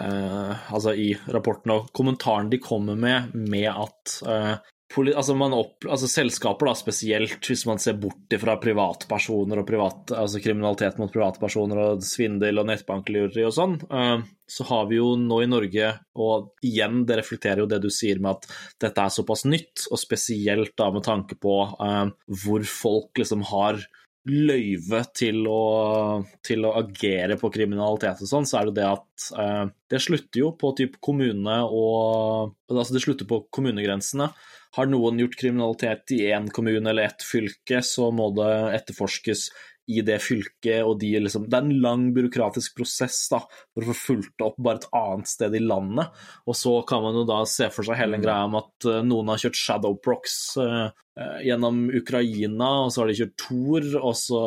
[0.00, 4.56] uh, Altså i rapporten og kommentaren de kommer med med at uh,
[5.00, 10.42] altså, opp, altså selskaper, da, spesielt hvis man ser bort fra privatpersoner og privat, altså
[10.42, 14.20] kriminalitet mot privatpersoner og svindel og nettbanklureri og sånn, uh,
[14.52, 18.20] så har vi jo nå i Norge, og igjen, det reflekterer jo det du sier
[18.20, 18.48] med at
[18.84, 22.06] dette er såpass nytt, og spesielt da med tanke på uh,
[22.44, 23.80] hvor folk liksom har
[24.28, 29.26] løyve til å, til å, agere på kriminalitet og sånn, så er det det at
[29.34, 34.30] uh, det slutter jo på typ kommune og Altså det slutter på kommunegrensene.
[34.76, 39.50] Har noen gjort kriminalitet i én kommune eller ett fylke, så må det etterforskes
[39.90, 43.40] i det fylket, og de liksom Det er en lang byråkratisk prosess da,
[43.74, 46.12] for å få fulgt opp bare et annet sted i landet.
[46.46, 48.26] Og så kan man jo da se for seg hele en mm.
[48.26, 50.86] greia om at uh, noen har kjørt Shadowprox uh,
[51.18, 54.42] uh, gjennom Ukraina, og så har de kjørt Tor, og så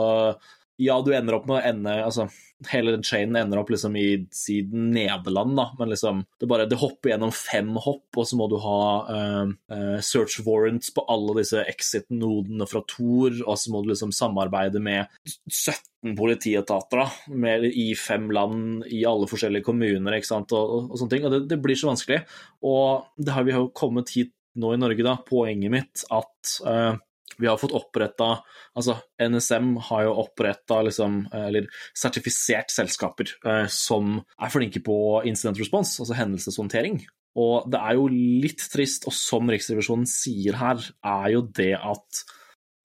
[0.82, 2.28] Ja, du ender opp med å ende Altså
[2.72, 6.80] hele den chainen ender opp liksom i siden Nederland, da, men liksom det bare det
[6.80, 11.62] hopper gjennom fem hopp, og så må du ha uh, search warrants på alle disse
[11.68, 17.90] exit-nodene fra Tor, og så må du liksom samarbeide med 17 politietater da, med, i
[18.00, 21.28] fem land i alle forskjellige kommuner ikke sant, og, og, og sånne ting.
[21.28, 22.22] Og det, det, blir så vanskelig.
[22.66, 25.18] Og det har vi jo kommet hit nå i Norge, da.
[25.28, 26.96] Poenget mitt at uh,
[27.38, 28.40] vi har fått oppretta
[28.76, 34.98] Altså, NSM har jo oppretta liksom, eller sertifisert selskaper eh, som er flinke på
[35.28, 37.00] incident response, altså hendelseshåndtering.
[37.40, 42.26] Og det er jo litt trist, og som Riksrevisjonen sier her, er jo det at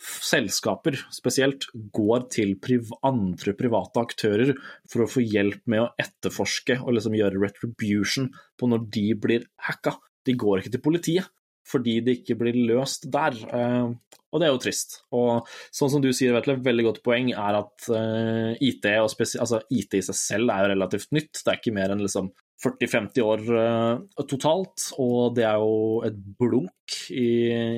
[0.01, 4.55] selskaper spesielt går til priv andre private aktører
[4.89, 9.51] for å få hjelp med å etterforske og liksom gjøre retribution på når de blir
[9.67, 9.99] hacka.
[10.27, 11.35] De går ikke til politiet
[11.69, 13.37] fordi det ikke blir løst der.
[13.37, 15.01] Eh, og det er jo trist.
[15.17, 19.97] Og sånn som du sier, Vetle, veldig godt poeng er at uh, IT, altså, IT,
[19.99, 21.33] i seg selv er jo relativt nytt.
[21.41, 22.31] Det er ikke mer enn liksom
[22.63, 27.31] 40-50 år uh, totalt, og det er jo et blunk i,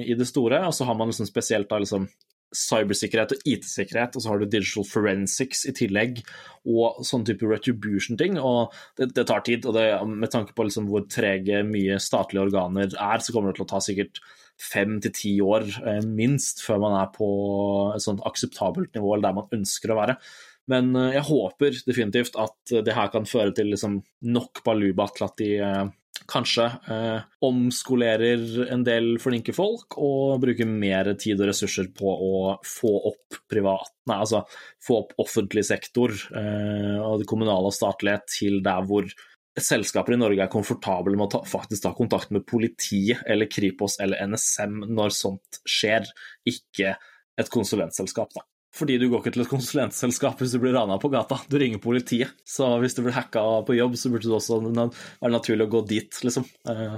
[0.05, 0.61] i, det store.
[0.69, 2.05] Og så har man liksom spesielt da liksom
[2.57, 6.23] cybersikkerhet og IT-sikkerhet, og så har du digital forensics i tillegg,
[6.69, 8.39] og sånn type retribution-ting.
[8.39, 12.47] og det, det, tar tid, og det, med tanke på liksom hvor trege mye statlige
[12.47, 14.23] organer er, så kommer det til å ta sikkert
[14.63, 17.29] fem til ti år eh, minst før man er på
[17.97, 20.19] et sånt akseptabelt nivå, eller der man ønsker å være.
[20.71, 23.99] Men eh, jeg håper definitivt at det her kan føre til liksom
[24.29, 25.85] nok baluba til at de eh,
[26.31, 32.55] kanskje eh, omskolerer en del flinke folk og bruker mer tid og ressurser på å
[32.67, 34.41] få opp privat Nei, altså
[34.83, 39.07] få opp offentlig sektor eh, og det kommunale og statlige til der hvor
[39.59, 43.99] selskaper i Norge er komfortable med å ta, faktisk ta kontakt med politiet eller Kripos
[44.03, 46.09] eller NSM når sånt skjer,
[46.49, 46.97] ikke
[47.41, 48.47] et konsulentselskap, da.
[48.73, 51.83] Fordi du går ikke til et konsulentselskap hvis du blir rana på gata, du ringer
[51.83, 52.33] politiet.
[52.49, 55.83] Så hvis du blir hacka på jobb, så burde det også være naturlig å gå
[55.91, 56.47] dit, liksom.
[56.73, 56.97] Eh,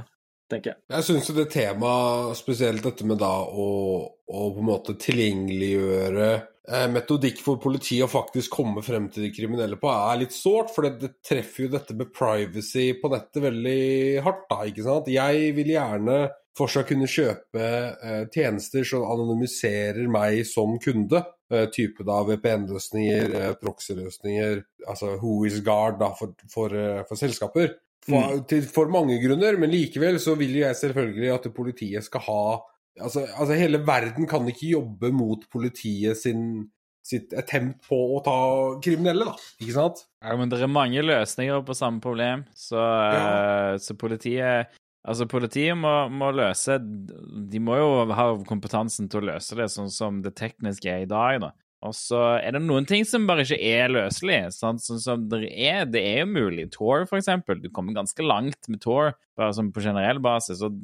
[0.51, 0.81] tenker jeg.
[0.95, 3.69] Jeg syns jo det temaet, spesielt dette med da å,
[4.07, 9.33] å på en måte tilgjengeliggjøre eh, metodikk for politiet å faktisk komme frem til de
[9.35, 10.71] kriminelle på, er litt sårt.
[10.75, 13.85] For det, det, treffer jo dette med privacy på nettet veldig
[14.27, 15.13] hardt, da, ikke sant.
[15.13, 16.23] Jeg vil gjerne
[16.55, 21.25] fortsatt kunne kjøpe eh, tjenester som anonymiserer meg som kunde.
[21.55, 27.21] Eh, type da VPN-løsninger, eh, proxy-løsninger, altså Who is Guard da, for, for, eh, for
[27.21, 27.75] selskaper.
[28.05, 28.45] For, mm.
[28.51, 32.41] til, for, mange grunner, men likevel så vil jeg selvfølgelig at politiet skal ha
[33.01, 36.67] altså, altså, hele verden kan ikke jobbe mot politiet sin
[37.05, 38.37] sitt attempt på å ta
[38.85, 39.35] kriminelle, da.
[39.61, 39.99] Ikke sant?
[40.25, 43.27] Ja, men det er mange løsninger på samme problem, så, ja.
[43.77, 44.73] så politiet
[45.05, 49.93] Altså, politiet må, må, løse De må jo ha kompetansen til å løse det sånn
[49.93, 51.53] som det tekniske er i dag, da.
[51.85, 54.39] Og så er det noen ting som bare ikke er løselig.
[54.57, 56.71] Sånn som, det, er, det er jo mulig.
[56.73, 57.61] Tour, for eksempel.
[57.61, 60.63] Du kommer ganske langt med Tour, bare sånn på generell basis.
[60.65, 60.79] Og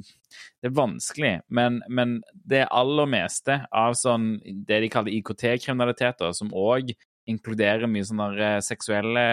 [0.60, 1.32] det er vanskelig.
[1.48, 6.92] Men, men det aller meste av sånn det de kaller IKT-kriminaliteter, som òg
[7.30, 9.24] inkluderer mye sånn der seksuelle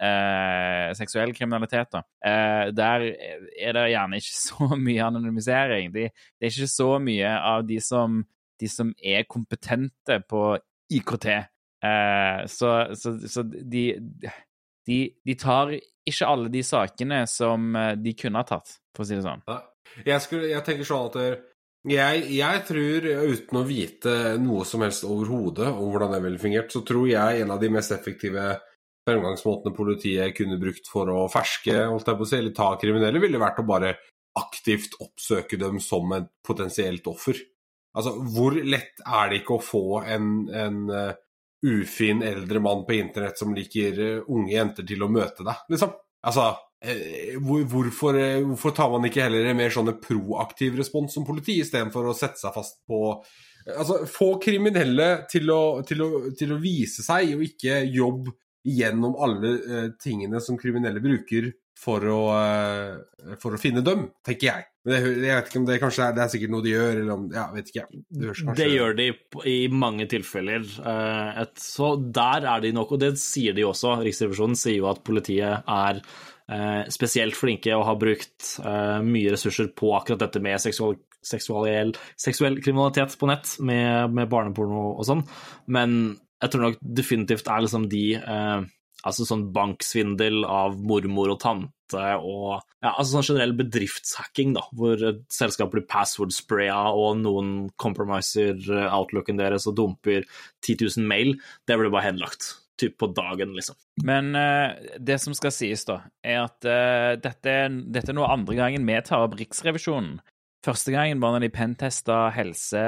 [0.00, 1.98] eh, seksuell kriminalitet.
[2.24, 5.92] Eh, der er det gjerne ikke så mye anonymisering.
[5.94, 8.20] Det, det er ikke så mye av de som,
[8.60, 10.44] de som er kompetente på
[10.90, 11.30] IKT.
[11.30, 13.84] Eh, så, så, så de,
[14.86, 19.08] de, de, tar ikke alle de sakene som eh, de kunne ha tatt, for å
[19.08, 19.44] si det sånn.
[20.04, 21.48] Jeg, skulle, jeg tenker sånn at
[21.88, 26.74] Jeg, jeg tror, uten å vite noe som helst overhodet om hvordan det ville fungert,
[26.74, 28.50] så tror jeg en av de mest effektive
[29.08, 33.22] fremgangsmåtene politiet kunne brukt for å ferske holdt jeg på å si, eller ta kriminelle,
[33.22, 33.94] ville vært å bare
[34.38, 37.40] aktivt oppsøke dem som et potensielt offer.
[37.96, 41.16] Altså, hvor lett er det ikke å få en, en uh,
[41.66, 45.96] ufin eldre mann på internett som liker uh, unge jenter til å møte deg, liksom?
[46.28, 48.16] Altså, hvorfor,
[48.46, 52.40] hvorfor, tar man ikke heller en mer sånn proaktiv respons som politi, istedenfor å sette
[52.40, 53.20] seg fast på
[53.60, 58.30] Altså, få kriminelle til å, til, å, til å, vise seg, og ikke jobb
[58.64, 59.50] gjennom alle
[60.00, 61.50] tingene som kriminelle bruker
[61.80, 64.66] for å, uh, for å finne dem, tenker jeg.
[64.84, 66.90] Men jeg, jeg vet ikke om det kanskje er, det er sikkert noe de gjør,
[67.02, 67.86] eller om Ja, vet ikke.
[67.92, 68.56] Det, kanskje...
[68.58, 69.06] det gjør de
[69.52, 70.66] i mange tilfeller.
[70.80, 73.98] Uh, et, så der er de nok, og det sier de også.
[74.04, 76.29] Riksrevisjonen sier jo at politiet er uh,
[76.90, 78.48] spesielt flinke og har brukt
[79.06, 84.88] mye ressurser på akkurat dette med seksual, seksuell, seksuell kriminalitet på nett, med, med barneporno
[84.96, 85.22] og sånn.
[85.70, 85.94] Men
[86.42, 88.04] jeg tror nok definitivt er liksom de
[89.00, 95.00] Altså sånn banksvindel av mormor og tante og ja, altså sånn generell bedriftshacking, da, hvor
[95.10, 100.24] et selskap blir password-spraya og noen compromiser eh, outlooken deres og dumper
[100.64, 101.34] 10 000 mail,
[101.68, 102.54] det blir bare henlagt.
[102.80, 103.76] Typ på dagen, liksom.
[104.06, 107.56] Men uh, det som skal sies, da, er at uh, dette,
[107.92, 110.20] dette, er noe andre gangen vi tar opp Riksrevisjonen.
[110.64, 112.80] Første gangen var når de pentesta Helse,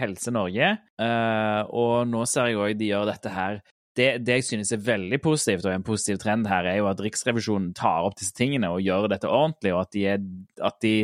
[0.00, 3.64] Helse Norge, uh, og nå ser jeg òg de gjør dette her
[3.94, 7.00] det, det, jeg synes er veldig positivt, og en positiv trend her, er jo at
[7.02, 10.24] Riksrevisjonen tar opp disse tingene og gjør dette ordentlig, og at de er,
[10.66, 10.94] at de,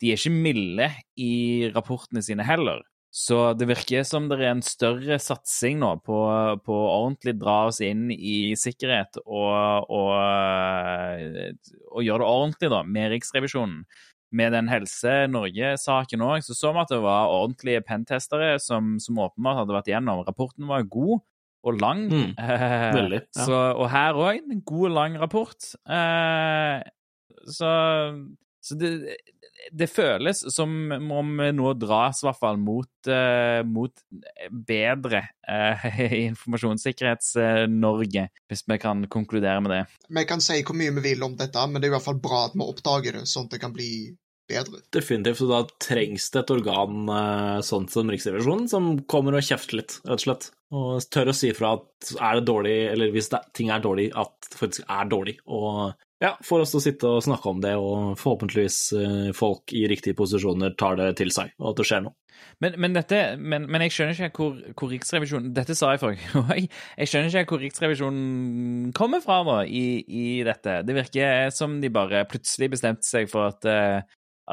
[0.00, 0.88] de er ikke milde
[1.20, 1.32] i
[1.74, 2.80] rapportene sine heller.
[3.10, 6.18] Så det virker som det er en større satsing nå på,
[6.62, 10.12] på ordentlig dra oss inn i sikkerhet og, og,
[11.90, 13.82] og gjøre det ordentlig da, med Riksrevisjonen.
[14.30, 19.18] Med den Helse Norge-saken òg, så så vi at det var ordentlige pentestere som, som
[19.18, 20.22] åpenbart hadde vært igjennom.
[20.22, 21.24] Rapporten var god,
[21.66, 22.06] og lang.
[22.06, 22.30] Mm,
[23.00, 23.20] veldig.
[23.26, 23.44] Ja.
[23.44, 25.72] Så, og her òg en god, lang rapport.
[25.90, 26.78] Eh,
[27.50, 27.72] så,
[28.62, 28.92] så det,
[29.72, 33.92] det, føles som om vi nå dras i hvert fall mot, uh, mot
[34.50, 35.84] bedre uh,
[36.30, 39.84] informasjonssikkerhets-Norge, hvis vi kan konkludere med det.
[40.08, 42.22] Vi kan si hvor mye vi vil om dette, men det er i hvert fall
[42.22, 43.90] bra at vi oppdager det, sånn at det kan bli
[44.50, 44.82] bedre.
[44.94, 49.80] Definitivt, og da trengs det et organ uh, sånn som Riksrevisjonen, som kommer og kjefter
[49.80, 50.50] litt, rett og slett.
[50.70, 54.10] Og tør å si ifra at er det dårlig, eller hvis det, ting er dårlig,
[54.14, 55.36] at det faktisk er dårlig.
[55.50, 55.90] Og
[56.20, 60.16] ja, får oss å sitte og snakke om det, og forhåpentligvis eh, folk i riktige
[60.18, 62.16] posisjoner tar det til seg, og at det skjer noe.
[62.60, 66.28] Men, men, dette, men, men jeg skjønner ikke hvor, hvor, Riksrevisjonen Dette sa jeg forrige
[66.32, 66.68] gang.
[67.00, 70.78] Jeg skjønner ikke hvor Riksrevisjonen kommer fra nå i, i, dette.
[70.88, 74.00] Det virker som de bare plutselig bestemte seg for at, eh,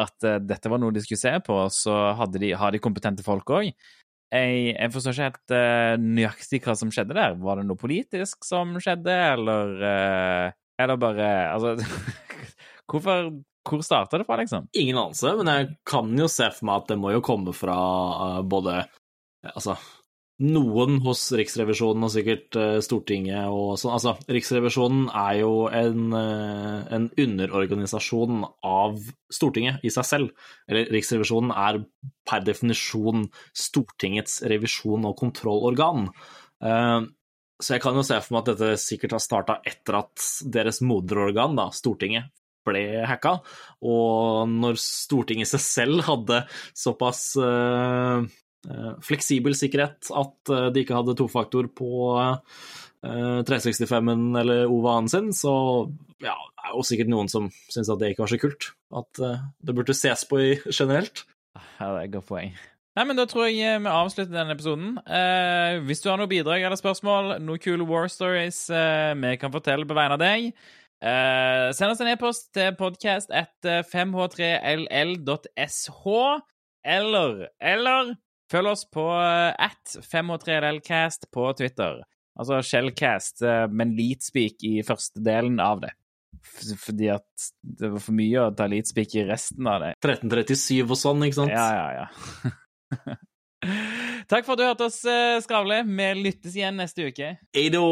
[0.03, 1.97] at eh, dette var noe de skulle se på, og så
[2.35, 3.73] de, har de kompetente folk òg.
[4.35, 7.35] Jeg, jeg, forstår ikke helt nøyaktig hva som skjedde der.
[7.39, 11.75] Var det noe politisk som skjedde, eller uh, Er det bare Altså
[12.89, 13.31] Hvorfor
[13.67, 14.69] Hvor starta det fra, liksom?
[14.79, 17.77] Ingen anelse, men jeg kan jo se for meg at det må jo komme fra
[18.37, 18.85] uh, både
[19.43, 19.75] Altså
[20.37, 23.95] noen hos Riksrevisjonen og sikkert uh, Stortinget og sånn.
[23.95, 28.99] Altså, Riksrevisjonen er jo en, uh, en, underorganisasjon av
[29.33, 30.49] Stortinget i seg selv.
[30.69, 31.81] Eller Riksrevisjonen er
[32.29, 33.25] per definisjon
[33.57, 36.11] Stortingets revisjon- og kontrollorgan.
[36.61, 37.09] Uh,
[37.57, 40.81] så jeg kan jo se for meg at dette sikkert har starta etter at deres
[40.85, 42.29] moderorgan, da, Stortinget,
[42.67, 43.37] ble hacka.
[43.87, 46.43] Og når Stortinget seg selv hadde
[46.77, 48.27] såpass uh,
[49.05, 51.89] fleksibel sikkerhet, at eh, de ikke hadde tofaktor på
[53.05, 55.53] 365-en eh, eller OVA-en sin, så
[56.19, 58.71] ja, det er jo sikkert noen som syns at det ikke var så kult.
[58.99, 61.23] At det burde ses på i generelt.
[61.55, 62.51] Ja, det er et godt poeng.
[62.97, 64.95] Nei, men Da tror jeg vi avslutter denne episoden.
[65.05, 69.53] Eh, hvis du har noe bidrag eller spørsmål, noen kule war stories eh, vi kan
[69.53, 70.49] fortelle på vegne av deg,
[71.05, 76.09] eh, send oss en e-post til podcast etter 5h3ll.sh,
[76.97, 78.17] eller, eller
[78.47, 81.99] Følg oss på eh, at 5h3llcast på Twitter.
[82.39, 85.91] Altså Shellcast, eh, men Leatspeak i første delen av det.
[86.79, 89.91] Fordi at det var for mye å ta Leadspeak i resten av det.
[89.99, 91.51] 1337 og sånn, ikke sant?
[91.51, 92.53] Ja, ja, ja.
[94.31, 95.81] Takk for at du hørte oss eh, skravle.
[95.87, 97.33] Vi lyttes igjen neste uke.
[97.57, 97.87] Eido!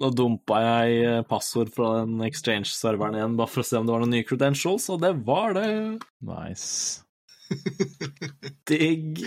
[0.00, 4.00] Nå dumpa jeg passord fra den exchange-serveren igjen, bare for å se om det var
[4.00, 5.66] noen nye credentials, og det var det.
[6.24, 7.02] Nice.
[8.70, 9.20] Digg.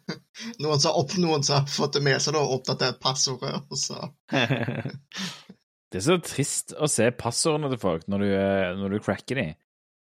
[0.62, 3.98] Noen som, opp, noen som har fått det med seg og oppdatert passordet, og så
[5.92, 8.30] Det er så trist å se passordene til folk når du,
[8.80, 9.46] når du cracker de.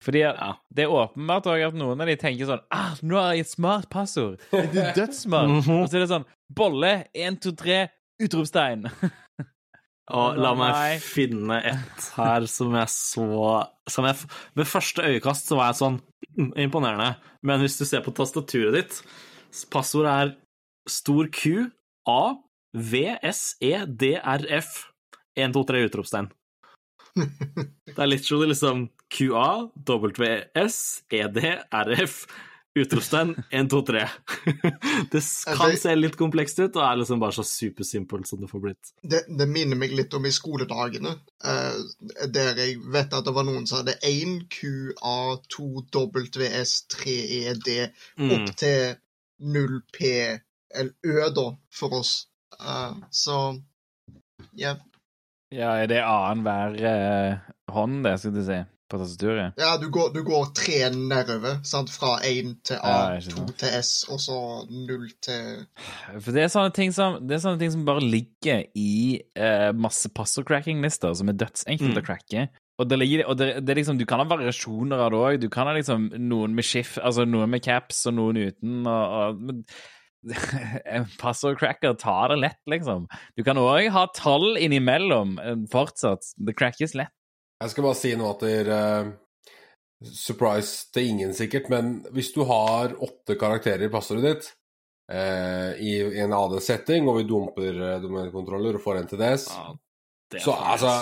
[0.03, 0.55] Fordi Ja.
[0.73, 3.91] det er åpenbart at noen av de tenker sånn ah, 'Nå har jeg et smart
[3.91, 5.49] passord!' Det er dødssmart.
[5.49, 5.83] Mhm.
[5.83, 7.89] Og så er det sånn 'Bolle 1, 2, 3,
[8.23, 8.89] utropstegn'.
[10.11, 10.61] Og la Nei.
[10.61, 14.17] meg finne et her som jeg så som jeg,
[14.57, 16.01] Ved første øyekast så var jeg sånn
[16.39, 17.17] mm, Imponerende.
[17.43, 19.03] Men hvis du ser på tastaturet ditt,
[19.71, 20.37] passordet er
[20.89, 21.71] stor Q,
[22.09, 22.35] A,
[22.75, 24.87] V, S, E, D, R, F.
[25.37, 26.31] 1, 2, 3, utropstegn.
[27.91, 29.49] Det er literally liksom QA,
[29.89, 30.79] WS,
[31.11, 31.39] ED,
[31.71, 32.21] RF,
[32.79, 34.03] utropstegn, 1, 2, 3.
[35.11, 35.23] Det
[35.59, 38.93] kan se litt komplekst ut, og er liksom bare så supersimpelt som det får blitt.
[39.03, 41.81] Det, det minner meg litt om i skoledagene, eh,
[42.31, 45.17] der jeg vet at det var noen som hadde 1 QA,
[45.57, 47.73] 2 WS, 3 ED,
[48.21, 48.31] Mm.
[48.37, 48.95] opp til
[49.41, 50.15] 0 P
[50.71, 52.15] eller Ø, da, for oss.
[52.61, 53.41] Eh, så
[54.55, 54.77] ja.
[55.51, 58.59] Ja, er det annenhver uh, hånd, det, skal du si,
[58.91, 59.59] på tastaturet?
[59.61, 61.93] ja du, går, du går tre nedover, sant?
[61.95, 64.39] fra 1 til A, Ja, 2 til S, og så
[64.71, 65.63] 0 til
[66.17, 69.71] For det er sånne ting som, det er sånne ting som bare ligger i eh,
[69.77, 72.49] masse passord-cracking-lister, som er dødsenkelt å cracke.
[72.81, 75.41] Og, det, ligger, og det, det liksom, du kan ha variasjoner av det òg.
[75.43, 78.87] Du kan ha liksom noen med skift, altså noen med caps og noen uten.
[78.89, 79.65] og, og men,
[80.97, 83.07] En passord-cracker tar det lett, liksom.
[83.37, 86.33] Du kan òg ha tall innimellom eh, fortsatt.
[86.37, 87.13] Det crackes lett.
[87.61, 89.11] Jeg skal bare si nå at dere uh,
[90.01, 94.47] Surprise til ingen, sikkert, men hvis du har åtte karakterer i passordet ditt
[95.13, 99.75] uh, i, i en AD-setting, og vi dumper uh, domenekontroller og får NTDS, Ja,
[100.41, 100.95] så altså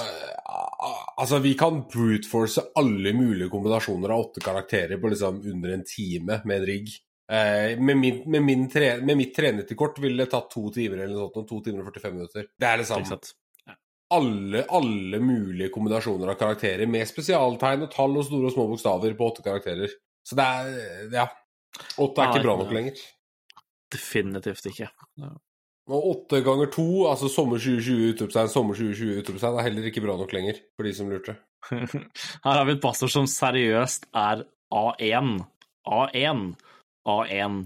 [1.19, 6.39] Altså, vi kan brute-force alle mulige kombinasjoner av åtte karakterer på liksom under en time
[6.45, 6.93] med en rigg.
[7.33, 11.17] Eh, med, min, med, min tre, med mitt trenerkort ville det tatt to timer eller
[11.17, 12.47] noe sånt, to timer og 45 minutter.
[12.57, 13.19] Det er det samme.
[14.15, 19.17] Alle, alle mulige kombinasjoner av karakterer med spesialtegn og tall og store og små bokstaver
[19.19, 19.93] på åtte karakterer.
[20.25, 21.29] Så det er Ja.
[22.01, 23.03] Åtte er Nei, ikke bra nok lenger.
[23.93, 24.89] Definitivt ikke.
[25.89, 30.17] Og åtte ganger to, altså sommer 2020 utropstegn, sommer 2020 utropstegn, er heller ikke bra
[30.19, 31.37] nok lenger, for de som lurte.
[32.45, 34.45] Her har vi et passord som seriøst er
[34.75, 35.31] A1,
[35.89, 36.43] A1,
[37.09, 37.59] A1,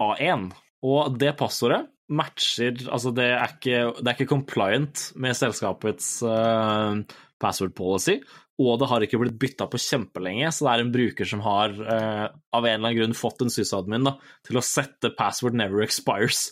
[0.00, 0.48] A1.
[0.82, 7.00] Og det passordet matcher Altså, det er ikke, det er ikke compliant med selskapets uh,
[7.42, 8.20] password policy,
[8.62, 11.74] og det har ikke blitt bytta på kjempelenge, så det er en bruker som har
[11.80, 14.12] uh, av en eller annen grunn fått en sysadmin
[14.46, 16.50] til å sette password never expires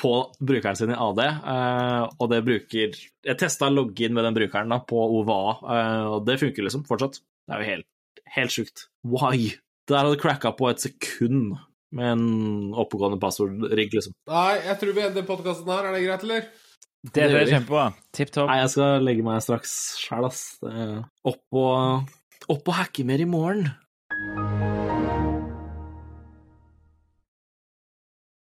[0.00, 4.72] på brukeren sin i AD, uh, og det bruker Jeg testa login med den brukeren
[4.72, 7.18] da, på OVA, eh, og det funker liksom fortsatt.
[7.20, 7.88] Det er jo helt,
[8.36, 8.86] helt sjukt.
[9.04, 9.50] Why?
[9.84, 11.58] Det der hadde cracka på et sekund
[11.96, 12.24] med en
[12.78, 14.14] oppegående passordrigg, liksom.
[14.30, 15.88] Nei, jeg tror vi ender podkasten her.
[15.90, 16.48] Er det greit, eller?
[17.00, 17.52] Det, Det det er vi.
[17.54, 17.86] kjempebra.
[18.12, 18.50] Tipp topp.
[18.52, 20.42] Nei, jeg skal legge meg straks sjæl, ass.
[20.62, 20.88] Det
[21.32, 22.10] Opp og,
[22.52, 23.70] opp og hacke mer i morgen.